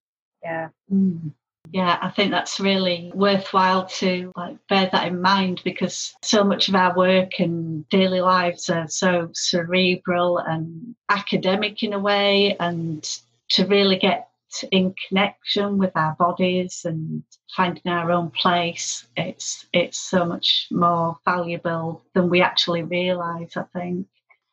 Yeah. 0.43 0.69
Mm. 0.91 1.31
Yeah, 1.71 1.99
I 2.01 2.09
think 2.09 2.31
that's 2.31 2.59
really 2.59 3.12
worthwhile 3.13 3.85
to 3.85 4.31
like 4.35 4.57
bear 4.69 4.89
that 4.91 5.07
in 5.07 5.21
mind 5.21 5.62
because 5.63 6.15
so 6.23 6.43
much 6.43 6.67
of 6.67 6.75
our 6.75 6.95
work 6.95 7.39
and 7.39 7.88
daily 7.89 8.21
lives 8.21 8.69
are 8.69 8.88
so 8.88 9.29
cerebral 9.33 10.39
and 10.39 10.95
academic 11.09 11.83
in 11.83 11.93
a 11.93 11.99
way 11.99 12.55
and 12.59 13.03
to 13.49 13.67
really 13.67 13.97
get 13.97 14.28
in 14.71 14.93
connection 15.07 15.77
with 15.77 15.91
our 15.95 16.15
bodies 16.15 16.81
and 16.85 17.23
finding 17.55 17.91
our 17.91 18.12
own 18.12 18.31
place, 18.31 19.07
it's 19.15 19.67
it's 19.73 19.99
so 19.99 20.25
much 20.25 20.67
more 20.71 21.17
valuable 21.25 22.03
than 22.13 22.29
we 22.29 22.41
actually 22.41 22.83
realise, 22.83 23.55
I 23.55 23.63
think. 23.73 24.07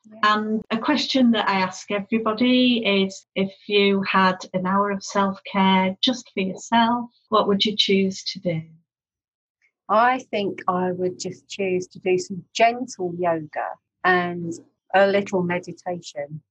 Yeah. 0.05 0.35
And 0.35 0.63
a 0.71 0.79
question 0.79 1.33
that 1.33 1.49
I 1.49 1.61
ask 1.61 1.91
everybody 1.91 2.85
is 3.05 3.27
if 3.35 3.53
you 3.67 4.03
had 4.03 4.37
an 4.55 4.67
hour 4.67 4.91
of 4.91 5.03
self 5.03 5.41
care 5.51 5.97
just 6.01 6.31
for 6.33 6.41
yourself, 6.41 7.11
what 7.29 7.49
would 7.49 7.65
you 7.65 7.75
choose 7.77 8.23
to 8.25 8.41
do? 8.41 8.63
I 9.89 10.19
think 10.31 10.63
I 10.69 10.93
would 10.93 11.19
just 11.19 11.49
choose 11.49 11.87
to 11.89 11.99
do 12.01 12.19
some 12.19 12.45
gentle 12.53 13.15
yoga 13.19 13.69
and 14.05 14.53
a 14.95 15.07
little 15.07 15.43
meditation 15.43 16.43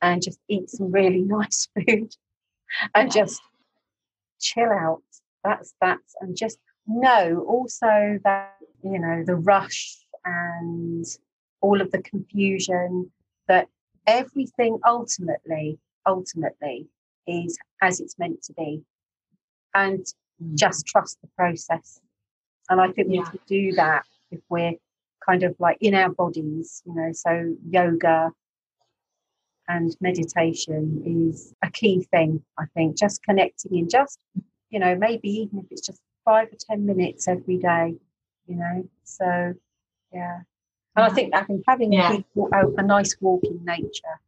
and 0.00 0.22
just 0.22 0.38
eat 0.48 0.70
some 0.70 0.90
really 0.90 1.22
nice 1.36 1.68
food 1.74 2.14
and 2.94 3.12
just 3.12 3.40
chill 4.40 4.70
out. 4.70 5.02
That's 5.44 5.74
that's 5.80 6.14
and 6.20 6.36
just 6.36 6.58
know 6.86 7.44
also 7.46 8.18
that 8.24 8.56
you 8.82 8.98
know 8.98 9.22
the 9.24 9.36
rush 9.36 9.98
and 10.24 11.04
all 11.60 11.80
of 11.80 11.90
the 11.90 12.02
confusion 12.02 13.10
that 13.46 13.68
everything 14.06 14.78
ultimately 14.86 15.78
ultimately 16.06 16.88
is 17.26 17.58
as 17.82 18.00
it's 18.00 18.18
meant 18.18 18.42
to 18.42 18.52
be 18.54 18.82
and 19.74 20.00
mm. 20.42 20.54
just 20.54 20.86
trust 20.86 21.18
the 21.20 21.28
process 21.36 22.00
and 22.70 22.80
i 22.80 22.90
think 22.92 23.08
yeah. 23.10 23.20
we 23.20 23.26
can 23.26 23.40
do 23.46 23.72
that 23.72 24.04
if 24.30 24.40
we're 24.48 24.72
kind 25.26 25.42
of 25.42 25.54
like 25.58 25.76
in 25.80 25.94
our 25.94 26.08
bodies 26.08 26.82
you 26.86 26.94
know 26.94 27.12
so 27.12 27.54
yoga 27.68 28.30
and 29.68 29.94
meditation 30.00 31.02
is 31.04 31.54
a 31.62 31.70
key 31.70 32.06
thing, 32.10 32.42
I 32.58 32.64
think. 32.74 32.96
Just 32.96 33.22
connecting 33.22 33.76
in 33.76 33.88
just, 33.88 34.18
you 34.70 34.80
know, 34.80 34.96
maybe 34.96 35.28
even 35.28 35.58
if 35.58 35.66
it's 35.70 35.86
just 35.86 36.00
five 36.24 36.48
or 36.48 36.56
10 36.58 36.86
minutes 36.86 37.28
every 37.28 37.58
day, 37.58 37.94
you 38.46 38.56
know. 38.56 38.88
So, 39.04 39.54
yeah. 40.12 40.40
And 40.96 41.04
I 41.04 41.10
think 41.10 41.34
I 41.34 41.44
think 41.44 41.62
having 41.68 41.92
yeah. 41.92 42.16
a, 42.52 42.66
a, 42.76 42.82
nice 42.82 43.14
walk 43.20 43.44
in 43.44 43.64
nature, 43.64 44.18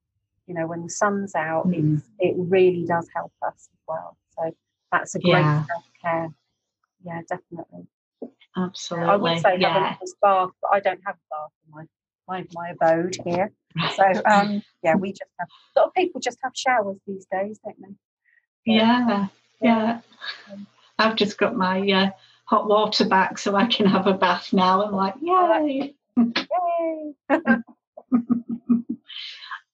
you 0.47 0.55
know, 0.55 0.67
when 0.67 0.83
the 0.83 0.91
sun's 0.91 1.35
out, 1.35 1.67
mm. 1.67 2.01
it 2.21 2.35
really 2.37 2.85
does 2.87 3.09
help 3.15 3.33
us 3.45 3.55
as 3.73 3.81
well. 3.89 4.17
So 4.37 4.55
that's 4.93 5.15
a 5.17 5.19
great 5.19 5.41
yeah. 5.41 5.65
self 5.67 5.85
care. 6.01 6.35
Yeah, 7.03 7.23
definitely. 7.29 7.87
Absolutely. 8.57 9.09
I 9.09 9.17
would 9.17 9.41
say 9.41 9.57
yeah. 9.59 9.73
have 9.73 9.83
a 9.83 10.05
little 10.05 10.17
bath, 10.23 10.51
but 10.61 10.69
I 10.73 10.81
don't 10.81 11.01
have 11.07 11.17
a 11.17 11.27
bath 11.31 11.51
in 11.67 11.73
my 11.75 11.85
my, 12.31 12.47
my 12.55 12.71
abode 12.71 13.17
here. 13.25 13.53
So 13.97 14.05
um, 14.31 14.63
yeah, 14.83 14.95
we 14.95 15.11
just 15.11 15.31
have 15.39 15.49
a 15.77 15.81
lot 15.81 15.89
of 15.89 15.95
people 15.95 16.21
just 16.21 16.39
have 16.43 16.53
showers 16.55 16.99
these 17.07 17.27
days, 17.31 17.59
don't 17.65 17.77
they? 17.81 17.95
Yeah, 18.73 19.27
yeah. 19.61 20.01
yeah. 20.49 20.57
I've 20.99 21.17
just 21.17 21.39
got 21.39 21.57
my 21.57 21.81
uh, 21.91 22.11
hot 22.45 22.69
water 22.69 23.07
back 23.07 23.39
so 23.39 23.57
I 23.57 23.67
can 23.67 23.87
have 23.87 24.07
a 24.07 24.15
bath 24.15 24.53
now. 24.53 24.85
I'm 24.85 24.93
like, 24.93 25.15
yay! 25.21 25.95
yay! 26.17 27.15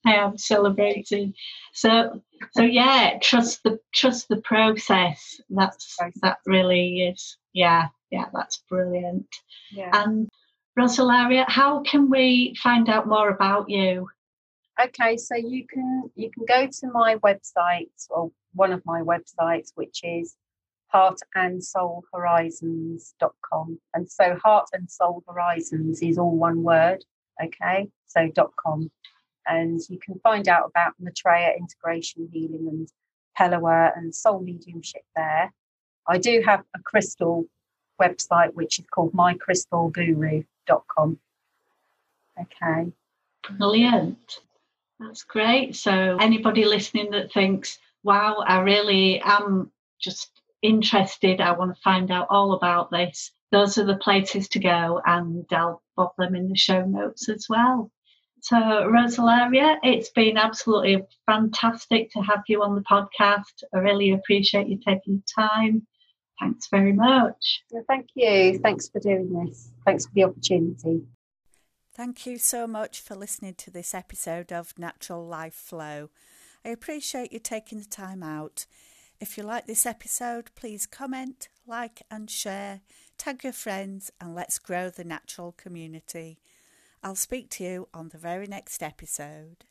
I 0.06 0.14
am 0.14 0.38
celebrating. 0.38 1.34
So, 1.72 2.22
so 2.52 2.62
yeah, 2.62 3.18
trust 3.20 3.64
the 3.64 3.80
trust 3.92 4.28
the 4.28 4.36
process. 4.36 5.40
That's 5.50 5.96
that 6.22 6.38
really 6.46 7.08
is. 7.08 7.36
Yeah, 7.52 7.88
yeah, 8.12 8.26
that's 8.32 8.62
brilliant. 8.68 9.26
Yeah. 9.72 9.90
And 9.92 10.28
Rosalaria, 10.78 11.46
how 11.48 11.80
can 11.80 12.10
we 12.10 12.54
find 12.62 12.90
out 12.90 13.08
more 13.08 13.30
about 13.30 13.70
you? 13.70 14.10
Okay, 14.78 15.16
so 15.16 15.34
you 15.34 15.66
can 15.66 16.10
you 16.14 16.30
can 16.30 16.44
go 16.46 16.66
to 16.66 16.90
my 16.92 17.16
website 17.16 17.88
or 18.10 18.30
one 18.52 18.72
of 18.72 18.84
my 18.84 19.00
websites, 19.00 19.72
which 19.74 20.00
is 20.02 20.36
heartandsoulhorizons.com. 20.94 23.80
And 23.94 24.10
so 24.10 24.36
heart 24.44 24.68
and 24.74 24.90
soul 24.90 25.24
horizons 25.26 26.02
is 26.02 26.18
all 26.18 26.36
one 26.36 26.62
word. 26.62 27.02
Okay, 27.42 27.88
so 28.06 28.28
dot 28.34 28.52
.com. 28.56 28.90
And 29.46 29.80
you 29.88 29.98
can 29.98 30.18
find 30.18 30.46
out 30.46 30.68
about 30.68 30.92
Maitreya 31.00 31.54
integration 31.56 32.28
healing 32.30 32.68
and 32.68 32.92
Pellowah 33.34 33.92
and 33.96 34.14
soul 34.14 34.40
mediumship 34.40 35.06
there. 35.14 35.54
I 36.06 36.18
do 36.18 36.42
have 36.44 36.64
a 36.74 36.80
crystal 36.80 37.46
website 38.00 38.52
which 38.52 38.78
is 38.78 38.84
called 38.92 39.14
mycrystalguru.com. 40.66 41.18
Okay. 42.40 42.92
Brilliant. 43.56 44.40
That's 44.98 45.24
great. 45.24 45.76
So, 45.76 46.16
anybody 46.20 46.64
listening 46.64 47.10
that 47.10 47.32
thinks, 47.32 47.78
wow, 48.02 48.42
I 48.46 48.60
really 48.60 49.20
am 49.20 49.70
just 50.00 50.30
interested, 50.62 51.40
I 51.40 51.52
want 51.52 51.74
to 51.74 51.82
find 51.82 52.10
out 52.10 52.28
all 52.30 52.54
about 52.54 52.90
this, 52.90 53.30
those 53.52 53.78
are 53.78 53.84
the 53.84 53.96
places 53.96 54.48
to 54.48 54.58
go, 54.58 55.00
and 55.04 55.44
I'll 55.52 55.82
pop 55.96 56.14
them 56.16 56.34
in 56.34 56.48
the 56.48 56.56
show 56.56 56.84
notes 56.84 57.28
as 57.28 57.46
well. 57.48 57.90
So, 58.40 58.56
Rosalaria, 58.56 59.78
it's 59.82 60.10
been 60.10 60.36
absolutely 60.36 61.04
fantastic 61.26 62.10
to 62.12 62.20
have 62.20 62.42
you 62.48 62.62
on 62.62 62.74
the 62.74 62.82
podcast. 62.82 63.64
I 63.74 63.78
really 63.78 64.12
appreciate 64.12 64.68
you 64.68 64.78
taking 64.78 65.16
the 65.16 65.42
time. 65.42 65.86
Thanks 66.40 66.68
very 66.68 66.92
much. 66.92 67.62
Well, 67.70 67.84
thank 67.88 68.08
you. 68.14 68.58
Thanks 68.58 68.88
for 68.88 69.00
doing 69.00 69.32
this. 69.32 69.70
Thanks 69.84 70.06
for 70.06 70.12
the 70.14 70.24
opportunity. 70.24 71.02
Thank 71.94 72.26
you 72.26 72.36
so 72.36 72.66
much 72.66 73.00
for 73.00 73.14
listening 73.14 73.54
to 73.54 73.70
this 73.70 73.94
episode 73.94 74.52
of 74.52 74.78
Natural 74.78 75.26
Life 75.26 75.54
Flow. 75.54 76.10
I 76.64 76.68
appreciate 76.68 77.32
you 77.32 77.38
taking 77.38 77.78
the 77.78 77.86
time 77.86 78.22
out. 78.22 78.66
If 79.18 79.38
you 79.38 79.44
like 79.44 79.66
this 79.66 79.86
episode, 79.86 80.50
please 80.54 80.84
comment, 80.84 81.48
like 81.66 82.02
and 82.10 82.30
share, 82.30 82.82
tag 83.16 83.44
your 83.44 83.54
friends, 83.54 84.10
and 84.20 84.34
let's 84.34 84.58
grow 84.58 84.90
the 84.90 85.04
natural 85.04 85.52
community. 85.52 86.38
I'll 87.02 87.14
speak 87.14 87.48
to 87.50 87.64
you 87.64 87.88
on 87.94 88.10
the 88.10 88.18
very 88.18 88.46
next 88.46 88.82
episode. 88.82 89.64